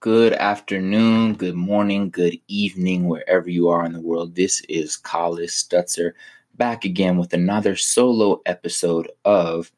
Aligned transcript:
Good 0.00 0.32
afternoon, 0.32 1.34
good 1.34 1.54
morning, 1.54 2.10
good 2.10 2.38
evening, 2.48 3.06
wherever 3.06 3.48
you 3.48 3.68
are 3.68 3.84
in 3.84 3.92
the 3.92 4.00
world. 4.00 4.34
This 4.34 4.60
is 4.68 4.96
Collis 4.96 5.62
Stutzer 5.62 6.12
back 6.54 6.84
again 6.84 7.18
with 7.18 7.32
another 7.32 7.76
solo 7.76 8.40
episode 8.46 9.10
of 9.24 9.70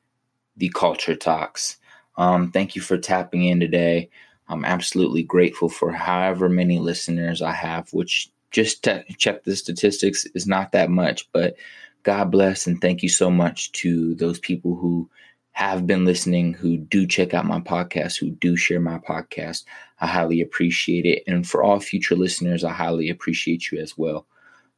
the 0.57 0.71
Culture 0.71 1.14
Talks. 1.14 1.77
Um, 2.16 2.51
thank 2.53 2.75
you 2.75 2.82
for 2.82 2.96
tapping 2.96 3.45
in 3.45 3.61
today. 3.61 4.09
I'm 4.48 4.64
absolutely 4.64 5.23
grateful 5.23 5.69
for 5.69 5.93
however 5.93 6.48
many 6.48 6.79
listeners 6.79 7.43
I 7.43 7.53
have, 7.53 7.93
which 7.93 8.30
just 8.51 8.89
check 9.19 9.45
the 9.45 9.57
statistics 9.57 10.25
is 10.35 10.46
not 10.46 10.73
that 10.73 10.88
much, 10.88 11.30
but 11.32 11.57
God 12.05 12.31
bless 12.31 12.67
and 12.67 12.81
thank 12.81 13.03
you 13.03 13.09
so 13.09 13.31
much 13.31 13.73
to 13.73 14.15
those 14.15 14.39
people 14.39 14.77
who 14.77 15.11
have 15.53 15.87
been 15.87 16.05
listening, 16.05 16.53
who 16.53 16.77
do 16.77 17.07
check 17.07 17.33
out 17.33 17.47
my 17.47 17.61
podcast, 17.61 18.19
who 18.19 18.30
do 18.30 18.57
share 18.57 18.80
my 18.80 18.99
podcast. 18.99 19.65
I 20.01 20.07
highly 20.07 20.41
appreciate 20.41 21.07
it. 21.07 21.23
And 21.27 21.49
for 21.49 21.63
all 21.63 21.80
future 21.80 22.15
listeners, 22.15 22.65
I 22.65 22.73
highly 22.73 23.09
appreciate 23.09 23.71
you 23.71 23.79
as 23.79 23.97
well. 23.97 24.27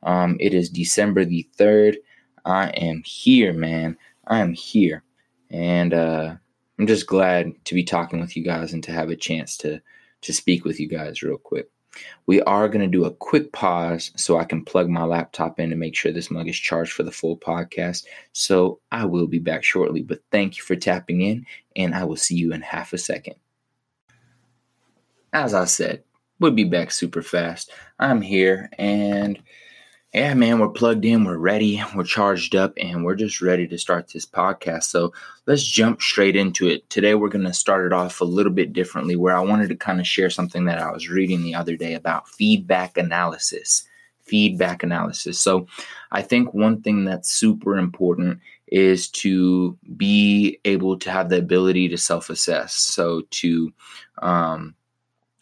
Um, 0.02 0.36
it 0.38 0.54
is 0.54 0.68
December 0.70 1.24
the 1.24 1.48
3rd. 1.58 1.96
I 2.44 2.68
am 2.68 3.02
here, 3.04 3.52
man. 3.52 3.96
I 4.26 4.38
am 4.38 4.52
here. 4.52 5.02
And 5.50 5.94
uh, 5.94 6.34
I'm 6.78 6.86
just 6.86 7.06
glad 7.06 7.52
to 7.64 7.74
be 7.74 7.82
talking 7.82 8.20
with 8.20 8.36
you 8.36 8.44
guys 8.44 8.72
and 8.72 8.84
to 8.84 8.92
have 8.92 9.10
a 9.10 9.16
chance 9.16 9.56
to, 9.58 9.80
to 10.20 10.32
speak 10.32 10.64
with 10.64 10.78
you 10.78 10.88
guys 10.88 11.22
real 11.22 11.38
quick. 11.38 11.70
We 12.26 12.42
are 12.42 12.68
going 12.68 12.80
to 12.80 12.86
do 12.86 13.04
a 13.04 13.14
quick 13.14 13.52
pause 13.52 14.10
so 14.16 14.38
I 14.38 14.44
can 14.44 14.64
plug 14.64 14.88
my 14.88 15.04
laptop 15.04 15.60
in 15.60 15.70
to 15.70 15.76
make 15.76 15.94
sure 15.94 16.12
this 16.12 16.30
mug 16.30 16.48
is 16.48 16.56
charged 16.56 16.92
for 16.92 17.02
the 17.02 17.12
full 17.12 17.36
podcast. 17.36 18.04
So 18.32 18.80
I 18.90 19.04
will 19.04 19.26
be 19.26 19.38
back 19.38 19.62
shortly, 19.64 20.02
but 20.02 20.20
thank 20.30 20.56
you 20.56 20.62
for 20.62 20.76
tapping 20.76 21.22
in, 21.22 21.46
and 21.76 21.94
I 21.94 22.04
will 22.04 22.16
see 22.16 22.34
you 22.34 22.52
in 22.52 22.62
half 22.62 22.92
a 22.92 22.98
second. 22.98 23.36
As 25.32 25.54
I 25.54 25.64
said, 25.66 26.02
we'll 26.40 26.52
be 26.52 26.64
back 26.64 26.90
super 26.90 27.22
fast. 27.22 27.70
I'm 27.98 28.22
here, 28.22 28.70
and 28.78 29.38
yeah, 30.14 30.34
man, 30.34 30.58
we're 30.58 30.68
plugged 30.68 31.04
in, 31.04 31.24
we're 31.24 31.36
ready, 31.36 31.82
we're 31.94 32.04
charged 32.04 32.54
up, 32.54 32.72
and 32.76 33.04
we're 33.04 33.16
just 33.16 33.42
ready 33.42 33.66
to 33.66 33.76
start 33.76 34.08
this 34.08 34.24
podcast. 34.24 34.84
So 34.84 35.12
let's 35.46 35.66
jump 35.66 36.00
straight 36.00 36.36
into 36.36 36.68
it. 36.68 36.88
Today, 36.90 37.14
we're 37.14 37.28
going 37.28 37.44
to 37.44 37.52
start 37.52 37.84
it 37.84 37.92
off 37.92 38.20
a 38.20 38.24
little 38.24 38.52
bit 38.52 38.72
differently, 38.72 39.16
where 39.16 39.36
I 39.36 39.40
wanted 39.40 39.68
to 39.68 39.76
kind 39.76 40.00
of 40.00 40.06
share 40.06 40.30
something 40.30 40.64
that 40.66 40.78
I 40.78 40.90
was 40.90 41.08
reading 41.08 41.42
the 41.42 41.54
other 41.54 41.76
day 41.76 41.94
about 41.94 42.28
feedback 42.28 42.96
analysis. 42.96 43.82
Feedback 44.22 44.82
analysis. 44.82 45.38
So 45.38 45.66
I 46.12 46.22
think 46.22 46.54
one 46.54 46.82
thing 46.82 47.04
that's 47.04 47.30
super 47.30 47.76
important 47.76 48.40
is 48.68 49.08
to 49.08 49.76
be 49.96 50.58
able 50.64 50.98
to 50.98 51.10
have 51.10 51.28
the 51.28 51.38
ability 51.38 51.88
to 51.90 51.98
self 51.98 52.30
assess. 52.30 52.74
So 52.74 53.22
to, 53.30 53.72
um, 54.22 54.75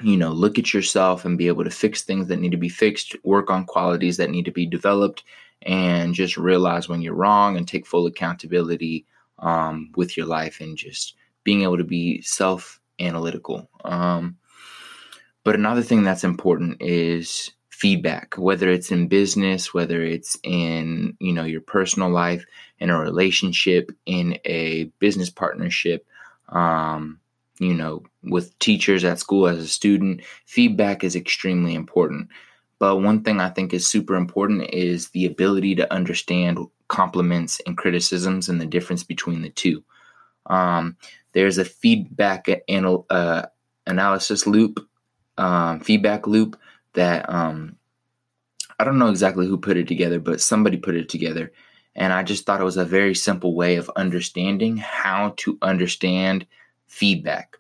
you 0.04 0.16
know, 0.18 0.32
look 0.32 0.58
at 0.58 0.74
yourself 0.74 1.24
and 1.24 1.38
be 1.38 1.48
able 1.48 1.64
to 1.64 1.70
fix 1.70 2.02
things 2.02 2.28
that 2.28 2.38
need 2.38 2.52
to 2.52 2.58
be 2.58 2.68
fixed, 2.68 3.16
work 3.24 3.50
on 3.50 3.64
qualities 3.64 4.18
that 4.18 4.30
need 4.30 4.44
to 4.44 4.50
be 4.52 4.66
developed, 4.66 5.24
and 5.62 6.14
just 6.14 6.36
realize 6.36 6.88
when 6.88 7.00
you're 7.00 7.14
wrong 7.14 7.56
and 7.56 7.66
take 7.66 7.86
full 7.86 8.06
accountability 8.06 9.06
um, 9.38 9.90
with 9.96 10.16
your 10.16 10.26
life 10.26 10.60
and 10.60 10.76
just 10.76 11.14
being 11.42 11.62
able 11.62 11.78
to 11.78 11.84
be 11.84 12.20
self 12.20 12.80
analytical. 13.00 13.68
Um, 13.84 14.36
but 15.42 15.54
another 15.54 15.82
thing 15.82 16.02
that's 16.02 16.24
important 16.24 16.80
is 16.80 17.50
feedback, 17.70 18.34
whether 18.36 18.68
it's 18.68 18.90
in 18.90 19.08
business, 19.08 19.74
whether 19.74 20.02
it's 20.02 20.38
in, 20.42 21.16
you 21.18 21.32
know, 21.32 21.44
your 21.44 21.60
personal 21.60 22.10
life, 22.10 22.44
in 22.78 22.90
a 22.90 22.98
relationship, 22.98 23.90
in 24.06 24.38
a 24.44 24.84
business 24.98 25.30
partnership. 25.30 26.06
Um, 26.50 27.20
you 27.58 27.74
know, 27.74 28.02
with 28.22 28.58
teachers 28.58 29.04
at 29.04 29.18
school 29.18 29.46
as 29.46 29.58
a 29.58 29.68
student, 29.68 30.22
feedback 30.46 31.04
is 31.04 31.16
extremely 31.16 31.74
important. 31.74 32.28
But 32.78 32.98
one 32.98 33.22
thing 33.22 33.40
I 33.40 33.50
think 33.50 33.72
is 33.72 33.86
super 33.86 34.14
important 34.16 34.70
is 34.72 35.10
the 35.10 35.26
ability 35.26 35.74
to 35.76 35.92
understand 35.92 36.58
compliments 36.88 37.60
and 37.66 37.78
criticisms 37.78 38.48
and 38.48 38.60
the 38.60 38.66
difference 38.66 39.04
between 39.04 39.42
the 39.42 39.50
two. 39.50 39.82
Um, 40.46 40.96
there's 41.32 41.58
a 41.58 41.64
feedback 41.64 42.48
anal- 42.68 43.06
uh, 43.10 43.46
analysis 43.86 44.46
loop, 44.46 44.86
um, 45.38 45.80
feedback 45.80 46.26
loop 46.26 46.58
that 46.94 47.28
um, 47.28 47.76
I 48.78 48.84
don't 48.84 48.98
know 48.98 49.08
exactly 49.08 49.46
who 49.46 49.56
put 49.56 49.76
it 49.76 49.88
together, 49.88 50.20
but 50.20 50.40
somebody 50.40 50.76
put 50.76 50.96
it 50.96 51.08
together. 51.08 51.52
And 51.96 52.12
I 52.12 52.22
just 52.24 52.44
thought 52.44 52.60
it 52.60 52.64
was 52.64 52.76
a 52.76 52.84
very 52.84 53.14
simple 53.14 53.54
way 53.54 53.76
of 53.76 53.90
understanding 53.94 54.76
how 54.76 55.34
to 55.38 55.56
understand 55.62 56.46
feedback. 56.94 57.56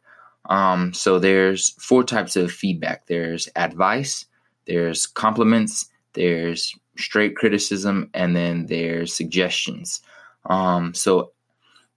Um, 0.48 0.92
so 0.92 1.18
there's 1.18 1.70
four 1.78 2.04
types 2.04 2.36
of 2.36 2.52
feedback. 2.52 3.06
There's 3.06 3.48
advice, 3.56 4.26
there's 4.66 5.06
compliments, 5.06 5.86
there's 6.12 6.74
straight 6.96 7.34
criticism, 7.36 8.10
and 8.14 8.36
then 8.36 8.66
there's 8.66 9.14
suggestions. 9.14 10.00
Um, 10.46 10.94
so 10.94 11.32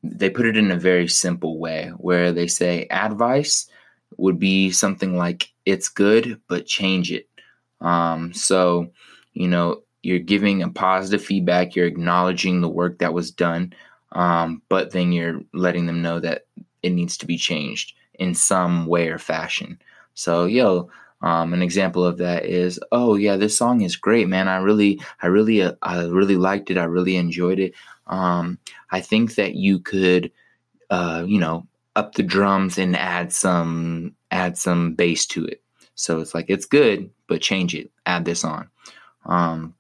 they 0.03 0.29
put 0.29 0.45
it 0.45 0.57
in 0.57 0.71
a 0.71 0.79
very 0.79 1.07
simple 1.07 1.59
way 1.59 1.91
where 1.97 2.31
they 2.31 2.47
say 2.47 2.87
advice 2.89 3.69
would 4.17 4.39
be 4.39 4.71
something 4.71 5.17
like 5.17 5.51
it's 5.65 5.89
good, 5.89 6.39
but 6.47 6.65
change 6.65 7.11
it. 7.11 7.27
Um, 7.81 8.33
so, 8.33 8.89
you 9.33 9.47
know, 9.47 9.83
you're 10.01 10.19
giving 10.19 10.63
a 10.63 10.69
positive 10.69 11.23
feedback, 11.23 11.75
you're 11.75 11.85
acknowledging 11.85 12.61
the 12.61 12.69
work 12.69 12.99
that 12.99 13.13
was 13.13 13.29
done, 13.29 13.73
um, 14.13 14.61
but 14.69 14.91
then 14.91 15.11
you're 15.11 15.41
letting 15.53 15.85
them 15.85 16.01
know 16.01 16.19
that 16.19 16.45
it 16.87 16.93
needs 16.93 17.17
to 17.17 17.25
be 17.25 17.37
changed 17.37 17.93
in 18.15 18.33
some 18.33 18.87
way 18.87 19.09
or 19.09 19.19
fashion. 19.19 19.79
So, 20.15 20.45
yo, 20.45 20.89
um, 21.21 21.53
an 21.53 21.61
example 21.61 22.03
of 22.05 22.17
that 22.17 22.45
is, 22.45 22.79
oh 22.91 23.15
yeah, 23.15 23.37
this 23.37 23.57
song 23.57 23.81
is 23.81 23.95
great, 23.95 24.27
man. 24.27 24.47
I 24.47 24.57
really, 24.57 24.99
I 25.21 25.27
really, 25.27 25.61
uh, 25.61 25.73
I 25.81 26.05
really 26.05 26.37
liked 26.37 26.71
it. 26.71 26.77
I 26.77 26.85
really 26.85 27.15
enjoyed 27.15 27.59
it. 27.59 27.73
Um, 28.07 28.59
I 28.91 29.01
think 29.01 29.35
that 29.35 29.55
you 29.55 29.79
could, 29.79 30.31
uh, 30.89 31.23
you 31.27 31.39
know, 31.39 31.67
up 31.95 32.13
the 32.13 32.23
drums 32.23 32.77
and 32.77 32.95
add 32.95 33.33
some, 33.33 34.15
add 34.31 34.57
some 34.57 34.93
bass 34.93 35.25
to 35.27 35.45
it. 35.45 35.61
So 35.95 36.19
it's 36.19 36.35
like 36.35 36.45
it's 36.49 36.65
good, 36.65 37.09
but 37.27 37.41
change 37.41 37.73
it. 37.73 37.91
Add 38.05 38.25
this 38.25 38.43
on. 38.43 38.69
Um, 39.25 39.73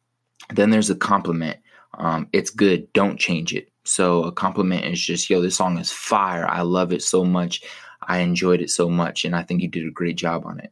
then 0.53 0.71
there's 0.71 0.89
a 0.89 0.95
compliment. 0.95 1.57
Um, 1.93 2.27
it's 2.33 2.49
good. 2.49 2.91
Don't 2.93 3.19
change 3.19 3.53
it. 3.53 3.69
So 3.87 4.23
a 4.23 4.31
compliment 4.31 4.85
is 4.85 5.01
just, 5.01 5.29
yo, 5.29 5.41
this 5.41 5.55
song 5.55 5.77
is 5.77 5.91
fire. 5.91 6.47
I 6.47 6.61
love 6.61 6.91
it 6.91 7.01
so 7.01 7.23
much. 7.23 7.61
I 8.01 8.19
enjoyed 8.19 8.61
it 8.61 8.69
so 8.69 8.89
much, 8.89 9.25
and 9.25 9.35
I 9.35 9.43
think 9.43 9.61
you 9.61 9.67
did 9.67 9.87
a 9.87 9.91
great 9.91 10.15
job 10.15 10.45
on 10.45 10.59
it. 10.59 10.71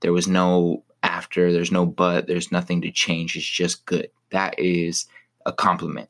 There 0.00 0.12
was 0.12 0.28
no 0.28 0.82
after, 1.02 1.52
there's 1.52 1.72
no 1.72 1.86
but, 1.86 2.26
there's 2.26 2.52
nothing 2.52 2.80
to 2.82 2.90
change. 2.90 3.36
It's 3.36 3.44
just 3.44 3.84
good. 3.86 4.10
That 4.30 4.58
is 4.58 5.06
a 5.46 5.52
compliment. 5.52 6.08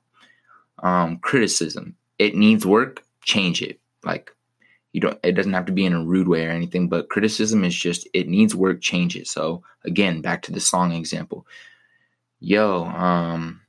Um, 0.81 1.19
criticism, 1.19 1.97
it 2.19 2.35
needs 2.35 2.67
work, 2.67 3.05
change 3.23 3.63
it. 3.63 3.79
Like 4.05 4.35
you 4.93 5.01
don't 5.01 5.19
it 5.23 5.33
doesn't 5.33 5.53
have 5.53 5.67
to 5.67 5.73
be 5.73 5.85
in 5.85 5.93
a 5.93 6.05
rude 6.05 6.29
way 6.29 6.47
or 6.47 6.51
anything, 6.51 6.89
but 6.89 7.11
criticism 7.11 7.65
is 7.65 7.75
just 7.75 8.09
it 8.15 8.29
needs 8.29 8.55
work, 8.55 8.81
change 8.81 9.17
it. 9.17 9.27
So 9.27 9.63
again, 9.85 10.21
back 10.21 10.43
to 10.43 10.53
the 10.53 10.61
song 10.61 10.93
example. 10.93 11.47
Yo, 12.41 12.85
um, 12.85 13.60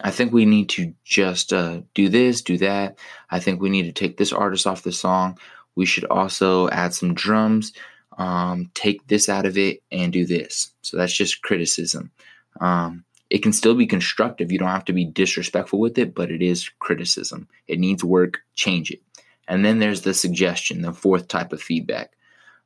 I 0.00 0.10
think 0.10 0.32
we 0.32 0.44
need 0.44 0.68
to 0.70 0.94
just 1.04 1.52
uh, 1.52 1.80
do 1.94 2.08
this, 2.08 2.42
do 2.42 2.58
that. 2.58 2.98
I 3.30 3.40
think 3.40 3.60
we 3.60 3.70
need 3.70 3.84
to 3.84 3.92
take 3.92 4.16
this 4.16 4.32
artist 4.32 4.66
off 4.66 4.82
the 4.82 4.92
song. 4.92 5.38
We 5.74 5.86
should 5.86 6.04
also 6.04 6.68
add 6.68 6.94
some 6.94 7.14
drums, 7.14 7.72
um, 8.18 8.70
take 8.74 9.06
this 9.06 9.28
out 9.28 9.46
of 9.46 9.56
it, 9.56 9.82
and 9.90 10.12
do 10.12 10.26
this. 10.26 10.72
So 10.82 10.96
that's 10.96 11.16
just 11.16 11.42
criticism. 11.42 12.10
Um, 12.60 13.04
it 13.30 13.42
can 13.42 13.52
still 13.52 13.74
be 13.74 13.86
constructive. 13.86 14.52
You 14.52 14.58
don't 14.58 14.68
have 14.68 14.84
to 14.86 14.92
be 14.92 15.04
disrespectful 15.04 15.80
with 15.80 15.98
it, 15.98 16.14
but 16.14 16.30
it 16.30 16.42
is 16.42 16.70
criticism. 16.78 17.48
It 17.66 17.78
needs 17.78 18.04
work, 18.04 18.38
change 18.54 18.90
it. 18.90 19.00
And 19.48 19.64
then 19.64 19.78
there's 19.78 20.02
the 20.02 20.14
suggestion, 20.14 20.82
the 20.82 20.92
fourth 20.92 21.28
type 21.28 21.52
of 21.52 21.62
feedback. 21.62 22.12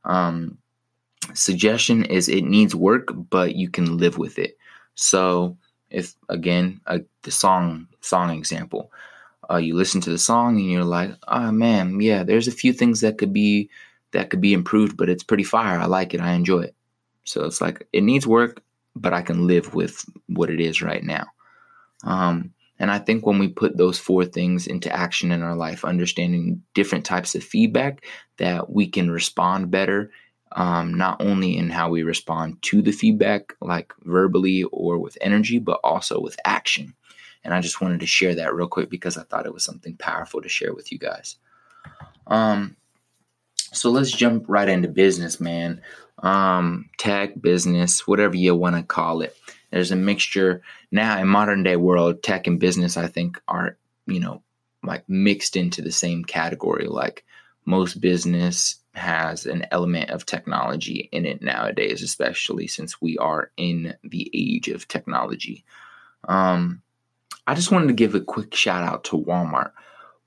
Um, 0.05 0.59
suggestion 1.35 2.05
is 2.05 2.29
it 2.29 2.45
needs 2.45 2.75
work, 2.75 3.09
but 3.15 3.55
you 3.55 3.69
can 3.69 3.99
live 3.99 4.19
with 4.19 4.39
it. 4.39 4.57
So, 4.95 5.57
if 5.91 6.15
again 6.29 6.81
a, 6.87 7.01
the 7.23 7.31
song 7.31 7.89
song 8.01 8.31
example. 8.31 8.93
Uh, 9.51 9.57
you 9.57 9.75
listen 9.75 10.01
to 10.01 10.11
the 10.11 10.19
song 10.19 10.57
and 10.57 10.71
you're 10.71 10.85
like 10.85 11.11
oh 11.27 11.51
man 11.51 12.01
yeah 12.01 12.23
there's 12.23 12.47
a 12.47 12.53
few 12.53 12.73
things 12.73 13.01
that 13.01 13.19
could 13.19 13.33
be 13.33 13.69
that 14.13 14.31
could 14.31 14.41
be 14.41 14.53
improved 14.53 14.97
but 14.97 15.09
it's 15.09 15.25
pretty 15.25 15.45
fire. 15.45 15.79
I 15.79 15.87
like 15.87 16.15
it. 16.15 16.21
I 16.21 16.33
enjoy 16.33 16.61
it. 16.61 16.75
So 17.25 17.45
it's 17.45 17.61
like 17.61 17.87
it 17.93 18.03
needs 18.03 18.27
work 18.27 18.63
but 18.97 19.13
i 19.13 19.23
can 19.23 19.47
live 19.47 19.73
with 19.73 20.05
what 20.27 20.51
it 20.51 20.61
is 20.61 20.83
right 20.83 21.03
now. 21.03 21.27
Um, 22.05 22.53
and 22.79 22.91
i 22.91 22.99
think 22.99 23.27
when 23.27 23.39
we 23.39 23.49
put 23.49 23.77
those 23.77 23.99
four 23.99 24.25
things 24.25 24.67
into 24.67 24.95
action 24.95 25.33
in 25.33 25.43
our 25.43 25.55
life 25.55 25.85
understanding 25.85 26.63
different 26.75 27.05
types 27.05 27.35
of 27.35 27.45
feedback 27.45 28.05
that 28.39 28.71
we 28.71 28.87
can 28.87 29.11
respond 29.11 29.71
better 29.71 30.11
um, 30.53 30.95
not 30.95 31.21
only 31.21 31.57
in 31.57 31.71
how 31.71 31.91
we 31.91 32.03
respond 32.03 32.61
to 32.63 32.83
the 32.83 32.93
feedback, 32.93 33.55
like 33.61 33.93
verbally 34.03 34.65
or 34.65 34.99
with 34.99 35.19
energy, 35.21 35.59
but 35.59 35.81
also 35.85 36.21
with 36.21 36.37
action. 36.45 36.95
And 37.45 37.55
I 37.55 37.61
just 37.61 37.81
wanted 37.81 38.01
to 38.01 38.07
share 38.07 38.35
that 38.35 38.55
real 38.55 38.69
quick 38.69 38.91
because 38.91 39.17
I 39.17 39.23
thought 39.23 39.47
it 39.47 39.55
was 39.55 39.65
something 39.65 39.97
powerful 39.97 40.43
to 40.43 40.49
share 40.49 40.75
with 40.75 40.93
you 40.93 40.99
guys. 40.99 41.37
Um, 42.27 42.77
so 43.73 43.91
let's 43.91 44.11
jump 44.11 44.45
right 44.49 44.69
into 44.69 44.89
business, 44.89 45.41
man. 45.41 45.83
Um, 46.19 46.91
tech, 46.99 47.41
business, 47.41 48.07
whatever 48.07 48.37
you 48.37 48.55
want 48.55 48.77
to 48.77 48.83
call 48.83 49.23
it. 49.23 49.35
There's 49.71 49.93
a 49.93 49.97
mixture 49.97 50.63
now 50.91 51.19
in 51.19 51.29
modern 51.29 51.63
day 51.63 51.77
world. 51.77 52.23
Tech 52.23 52.47
and 52.47 52.59
business, 52.59 52.97
I 52.97 53.07
think, 53.07 53.41
are 53.49 53.79
you 54.07 54.21
know 54.21 54.43
like 54.83 55.09
mixed 55.09 55.57
into 55.57 55.81
the 55.81 55.93
same 55.93 56.25
category. 56.25 56.87
Like 56.87 57.25
most 57.65 58.01
business 58.01 58.80
has 58.95 59.47
an 59.47 59.67
element 59.71 60.11
of 60.11 60.27
technology 60.27 61.09
in 61.13 61.25
it 61.25 61.43
nowadays, 61.43 62.03
especially 62.03 62.67
since 62.67 63.01
we 63.01 63.17
are 63.19 63.51
in 63.57 63.95
the 64.03 64.31
age 64.35 64.69
of 64.69 64.89
technology. 64.89 65.65
Um, 66.29 66.83
I 67.47 67.55
just 67.55 67.71
wanted 67.71 67.89
to 67.89 67.95
give 67.95 68.15
a 68.15 68.21
quick 68.21 68.55
shout 68.55 68.83
out 68.83 69.05
to 69.05 69.19
Walmart. 69.19 69.73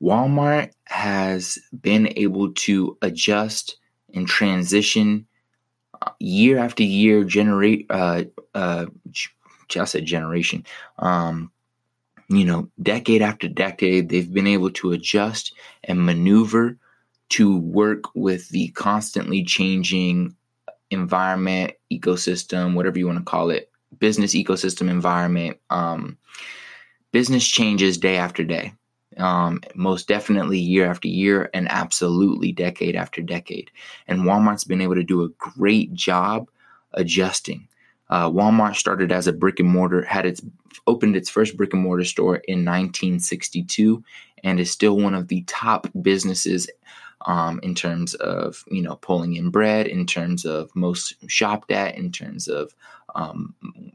Walmart 0.02 0.72
has 0.86 1.58
been 1.82 2.12
able 2.18 2.54
to 2.54 2.98
adjust 3.02 3.78
and 4.14 4.28
transition 4.28 5.26
uh, 6.02 6.12
year 6.20 6.58
after 6.58 6.84
year, 6.84 7.24
generate, 7.24 7.86
uh, 7.90 8.24
uh, 8.54 8.88
just 9.70 9.96
a 9.96 10.02
generation, 10.02 10.66
um, 11.00 11.52
you 12.30 12.46
know, 12.46 12.70
decade 12.82 13.22
after 13.22 13.48
decade, 13.48 14.10
they've 14.10 14.34
been 14.34 14.48
able 14.48 14.72
to 14.72 14.92
adjust 14.92 15.54
and 15.84 16.06
maneuver 16.06 16.78
to 17.34 17.58
work 17.58 18.14
with 18.14 18.48
the 18.50 18.68
constantly 18.70 19.44
changing 19.44 20.36
environment, 20.92 21.74
ecosystem, 21.92 22.76
whatever 22.76 23.00
you 23.00 23.08
want 23.08 23.18
to 23.18 23.26
call 23.26 23.50
it, 23.50 23.72
business 23.98 24.36
ecosystem 24.36 24.88
environment. 24.88 25.58
Um, 25.72 26.20
business 27.12 27.48
changes 27.48 27.98
day 27.98 28.18
after 28.18 28.44
day, 28.44 28.74
um, 29.18 29.62
most 29.74 30.08
definitely 30.08 30.60
year 30.60 30.86
after 30.86 31.08
year, 31.08 31.50
and 31.56 31.68
absolutely 31.72 32.52
decade 32.52 32.96
after 32.96 33.24
decade. 33.24 33.72
And 34.08 34.22
Walmart's 34.22 34.64
been 34.64 34.82
able 34.82 34.96
to 34.96 35.04
do 35.04 35.24
a 35.24 35.30
great 35.30 35.92
job 35.92 36.52
adjusting. 36.94 37.68
Uh, 38.12 38.30
Walmart 38.30 38.76
started 38.76 39.12
as 39.12 39.26
a 39.26 39.34
brick 39.34 39.60
and 39.60 39.70
mortar, 39.70 40.04
had 40.04 40.28
its 40.28 40.40
opened 40.86 41.16
its 41.16 41.32
first 41.32 41.58
brick 41.58 41.74
and 41.74 41.82
mortar 41.82 42.04
store 42.04 42.36
in 42.36 42.60
1962, 42.60 44.04
and 44.44 44.60
is 44.60 44.70
still 44.70 44.98
one 44.98 45.16
of 45.16 45.30
the 45.30 45.42
top 45.48 45.88
businesses 46.00 46.70
um, 47.26 47.60
in 47.64 47.76
terms 47.76 48.14
of 48.16 48.64
you 48.70 48.82
know 48.82 48.96
pulling 48.98 49.36
in 49.36 49.50
bread, 49.50 49.88
in 49.88 50.06
terms 50.06 50.46
of 50.46 50.76
most 50.76 51.16
shopped 51.28 51.72
at, 51.72 51.98
in 51.98 52.12
terms 52.12 52.48
of 52.48 52.74
um, 53.16 53.54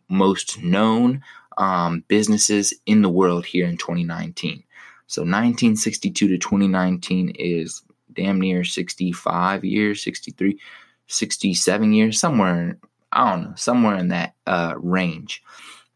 most 0.08 0.62
known 0.62 1.22
um, 1.56 2.04
businesses 2.08 2.72
in 2.86 3.02
the 3.02 3.08
world 3.08 3.44
here 3.44 3.66
in 3.66 3.76
2019. 3.76 4.62
So 5.06 5.22
1962 5.22 6.28
to 6.28 6.38
2019 6.38 7.30
is 7.38 7.82
damn 8.12 8.40
near 8.40 8.64
65 8.64 9.64
years, 9.64 10.02
63, 10.02 10.58
67 11.06 11.92
years, 11.92 12.20
somewhere 12.20 12.78
I 13.12 13.30
don't 13.30 13.42
know, 13.42 13.54
somewhere 13.56 13.96
in 13.96 14.08
that 14.08 14.34
uh, 14.46 14.75
range. 14.76 15.42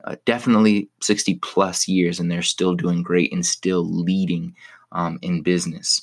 Uh, 0.05 0.17
definitely 0.25 0.89
60 1.01 1.35
plus 1.37 1.87
years, 1.87 2.19
and 2.19 2.31
they're 2.31 2.43
still 2.43 2.75
doing 2.75 3.03
great 3.03 3.33
and 3.33 3.45
still 3.45 3.85
leading 3.85 4.57
um, 4.91 5.19
in 5.23 5.43
business. 5.43 6.03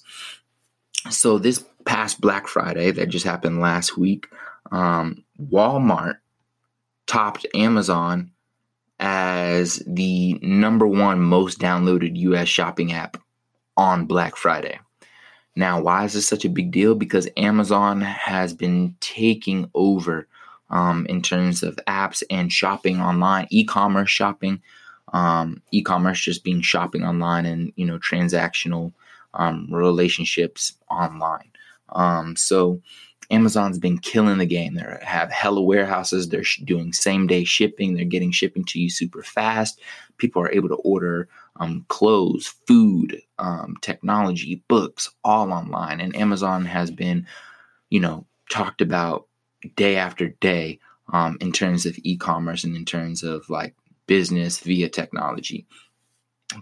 So, 1.10 1.38
this 1.38 1.63
past 1.86 2.19
Black 2.19 2.48
Friday 2.48 2.92
that 2.92 3.10
just 3.10 3.25
happened 3.25 3.62
last 3.62 3.98
week, 3.98 4.28
um, 4.72 5.24
Walmart 5.42 6.18
topped 7.07 7.46
Amazon 7.56 8.31
as 9.00 9.81
the 9.88 10.38
number 10.42 10.86
one 10.86 11.22
most 11.22 11.60
downloaded 11.60 12.18
US 12.18 12.50
shopping 12.50 12.92
app 12.92 13.18
on 13.78 14.06
Black 14.06 14.36
Friday. 14.36 14.80
Now, 15.56 15.81
why 15.81 16.04
is 16.04 16.13
this 16.13 16.28
such 16.28 16.46
a 16.46 16.50
big 16.50 16.72
deal? 16.72 16.96
Because 16.96 17.28
Amazon 17.38 18.02
has 18.02 18.54
been 18.54 18.95
taking 19.00 19.69
over 19.74 20.28
um, 20.69 21.06
in 21.07 21.22
terms 21.22 21.63
of 21.63 21.80
apps 21.88 22.24
and 22.30 22.52
shopping 22.52 23.02
online, 23.02 23.48
e-commerce 23.50 24.10
shopping, 24.10 24.62
um, 25.13 25.62
e-commerce 25.72 26.19
just 26.19 26.44
being 26.44 26.62
shopping 26.62 27.04
online 27.04 27.45
and 27.45 27.74
you 27.75 27.86
know 27.86 27.98
transactional 27.98 28.94
um, 29.40 29.68
relationships 29.72 30.74
online. 30.92 31.50
Um, 31.94 32.36
so 32.36 32.82
Amazon's 33.32 33.80
been 33.80 33.98
killing 33.98 34.38
the 34.38 34.46
game. 34.46 34.76
They 34.76 34.84
have 35.02 35.32
hella 35.32 35.62
warehouses. 35.62 36.28
They're 36.28 36.44
sh- 36.44 36.62
doing 36.66 36.92
same 36.94 37.26
day 37.26 37.46
shipping. 37.46 37.94
They're 37.94 38.06
getting 38.06 38.32
shipping 38.32 38.66
to 38.66 38.80
you 38.80 38.90
super 38.90 39.24
fast. 39.24 39.80
People 40.18 40.42
are 40.42 40.52
able 40.52 40.68
to 40.70 40.76
order 40.76 41.30
um, 41.56 41.86
clothes, 41.88 42.54
food, 42.68 43.22
um, 43.38 43.76
technology, 43.82 44.62
books, 44.68 45.10
all 45.24 45.54
online. 45.54 46.02
And 46.02 46.16
Amazon 46.16 46.66
has 46.66 46.92
been, 46.92 47.26
you 47.90 48.02
know, 48.02 48.26
talked 48.50 48.82
about 48.82 49.28
day 49.76 49.96
after 49.96 50.30
day 50.42 50.80
um, 51.14 51.38
in 51.40 51.52
terms 51.52 51.86
of 51.86 51.98
e-commerce 52.04 52.64
and 52.66 52.76
in 52.76 52.86
terms 52.86 53.24
of 53.24 53.50
like 53.50 53.76
business 54.06 54.60
via 54.60 54.90
technology. 54.90 55.66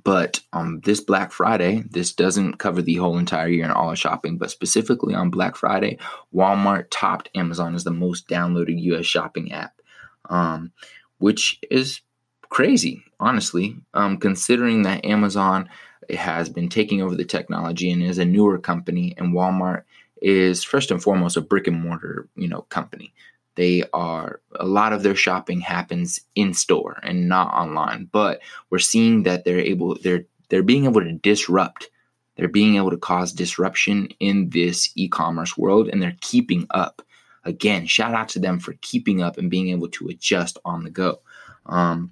But 0.03 0.41
on 0.51 0.81
this 0.83 0.99
Black 0.99 1.31
Friday, 1.31 1.83
this 1.89 2.13
doesn't 2.13 2.55
cover 2.57 2.81
the 2.81 2.95
whole 2.95 3.17
entire 3.17 3.47
year 3.47 3.63
in 3.65 3.71
all 3.71 3.89
our 3.89 3.95
shopping, 3.95 4.37
but 4.37 4.51
specifically 4.51 5.15
on 5.15 5.29
Black 5.29 5.55
Friday, 5.55 5.97
Walmart 6.33 6.87
topped 6.91 7.29
Amazon 7.35 7.73
as 7.73 7.85
the 7.85 7.91
most 7.91 8.27
downloaded 8.27 8.81
US 8.81 9.05
shopping 9.05 9.53
app, 9.53 9.81
um, 10.29 10.73
which 11.19 11.59
is 11.71 12.01
crazy, 12.49 13.03
honestly, 13.19 13.77
um, 13.93 14.17
considering 14.17 14.81
that 14.83 15.05
Amazon 15.05 15.69
has 16.09 16.49
been 16.49 16.69
taking 16.69 17.01
over 17.01 17.15
the 17.15 17.25
technology 17.25 17.89
and 17.89 18.03
is 18.03 18.17
a 18.17 18.25
newer 18.25 18.57
company, 18.57 19.13
and 19.17 19.33
Walmart 19.33 19.83
is 20.21 20.63
first 20.63 20.91
and 20.91 21.01
foremost 21.01 21.37
a 21.37 21.41
brick 21.41 21.67
and 21.67 21.81
mortar, 21.81 22.27
you 22.35 22.47
know, 22.47 22.61
company. 22.63 23.13
They 23.57 23.83
are 23.91 24.39
a 24.55 24.65
lot 24.67 24.93
of 24.93 25.01
their 25.01 25.15
shopping 25.15 25.61
happens 25.61 26.21
in 26.35 26.53
store 26.53 26.99
and 27.01 27.27
not 27.27 27.51
online, 27.55 28.07
but 28.11 28.39
we're 28.69 28.77
seeing 28.77 29.23
that 29.23 29.45
they're 29.45 29.59
able 29.59 29.97
they're 30.01 30.25
they're 30.49 30.63
being 30.63 30.85
able 30.85 31.01
to 31.01 31.11
disrupt. 31.11 31.89
They're 32.35 32.47
being 32.47 32.75
able 32.75 32.91
to 32.91 32.97
cause 32.97 33.33
disruption 33.33 34.09
in 34.19 34.51
this 34.51 34.91
e-commerce 34.95 35.57
world 35.57 35.89
and 35.89 35.99
they're 35.99 36.15
keeping 36.21 36.67
up. 36.69 37.01
Again, 37.43 37.87
shout 37.87 38.13
out 38.13 38.29
to 38.29 38.39
them 38.39 38.59
for 38.59 38.73
keeping 38.81 39.23
up 39.23 39.39
and 39.39 39.49
being 39.49 39.69
able 39.69 39.89
to 39.89 40.07
adjust 40.09 40.59
on 40.63 40.83
the 40.83 40.91
go. 40.91 41.21
Um, 41.65 42.11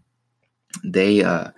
they 0.84 1.24
uh, 1.24 1.52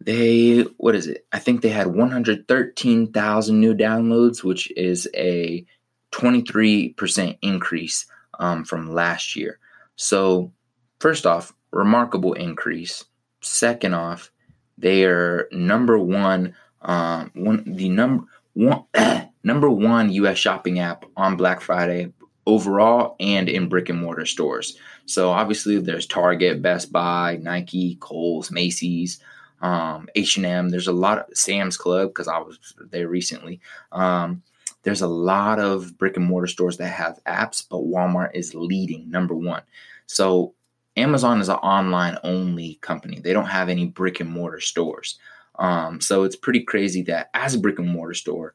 they 0.00 0.60
what 0.76 0.94
is 0.94 1.08
it? 1.08 1.26
I 1.32 1.40
think 1.40 1.62
they 1.62 1.70
had 1.70 1.88
113,000 1.88 3.60
new 3.60 3.74
downloads, 3.74 4.44
which 4.44 4.70
is 4.76 5.08
a 5.16 5.66
23% 6.12 7.38
increase 7.42 8.06
um, 8.38 8.64
from 8.64 8.92
last 8.92 9.36
year. 9.36 9.58
So, 9.96 10.52
first 11.00 11.26
off, 11.26 11.52
remarkable 11.70 12.34
increase. 12.34 13.04
Second 13.40 13.94
off, 13.94 14.30
they 14.78 15.04
are 15.04 15.48
number 15.52 15.98
one, 15.98 16.54
um, 16.82 17.30
one 17.34 17.64
the 17.66 17.88
number 17.88 18.26
one 18.54 18.84
number 19.42 19.70
one 19.70 20.10
U.S. 20.12 20.38
shopping 20.38 20.80
app 20.80 21.04
on 21.16 21.36
Black 21.36 21.60
Friday 21.60 22.12
overall 22.46 23.16
and 23.20 23.48
in 23.48 23.68
brick 23.68 23.88
and 23.88 24.00
mortar 24.00 24.26
stores. 24.26 24.78
So 25.06 25.30
obviously, 25.30 25.78
there's 25.78 26.06
Target, 26.06 26.62
Best 26.62 26.92
Buy, 26.92 27.38
Nike, 27.40 27.96
Kohl's, 28.00 28.50
Macy's, 28.50 29.20
um, 29.60 30.08
H&M. 30.14 30.68
There's 30.68 30.88
a 30.88 30.92
lot 30.92 31.18
of 31.18 31.36
Sam's 31.36 31.76
Club 31.76 32.08
because 32.08 32.28
I 32.28 32.38
was 32.38 32.58
there 32.90 33.08
recently. 33.08 33.60
Um, 33.92 34.42
there's 34.86 35.02
a 35.02 35.08
lot 35.08 35.58
of 35.58 35.98
brick 35.98 36.16
and 36.16 36.24
mortar 36.24 36.46
stores 36.46 36.76
that 36.76 36.86
have 36.86 37.18
apps, 37.26 37.66
but 37.68 37.78
Walmart 37.78 38.30
is 38.34 38.54
leading 38.54 39.10
number 39.10 39.34
one. 39.34 39.62
So 40.06 40.54
Amazon 40.96 41.40
is 41.40 41.48
an 41.48 41.56
online 41.56 42.18
only 42.22 42.78
company. 42.82 43.18
They 43.18 43.32
don't 43.32 43.46
have 43.46 43.68
any 43.68 43.86
brick 43.86 44.20
and 44.20 44.30
mortar 44.30 44.60
stores. 44.60 45.18
Um, 45.58 46.00
so 46.00 46.22
it's 46.22 46.36
pretty 46.36 46.60
crazy 46.60 47.02
that 47.02 47.30
as 47.34 47.52
a 47.52 47.58
brick 47.58 47.80
and 47.80 47.88
mortar 47.88 48.14
store, 48.14 48.54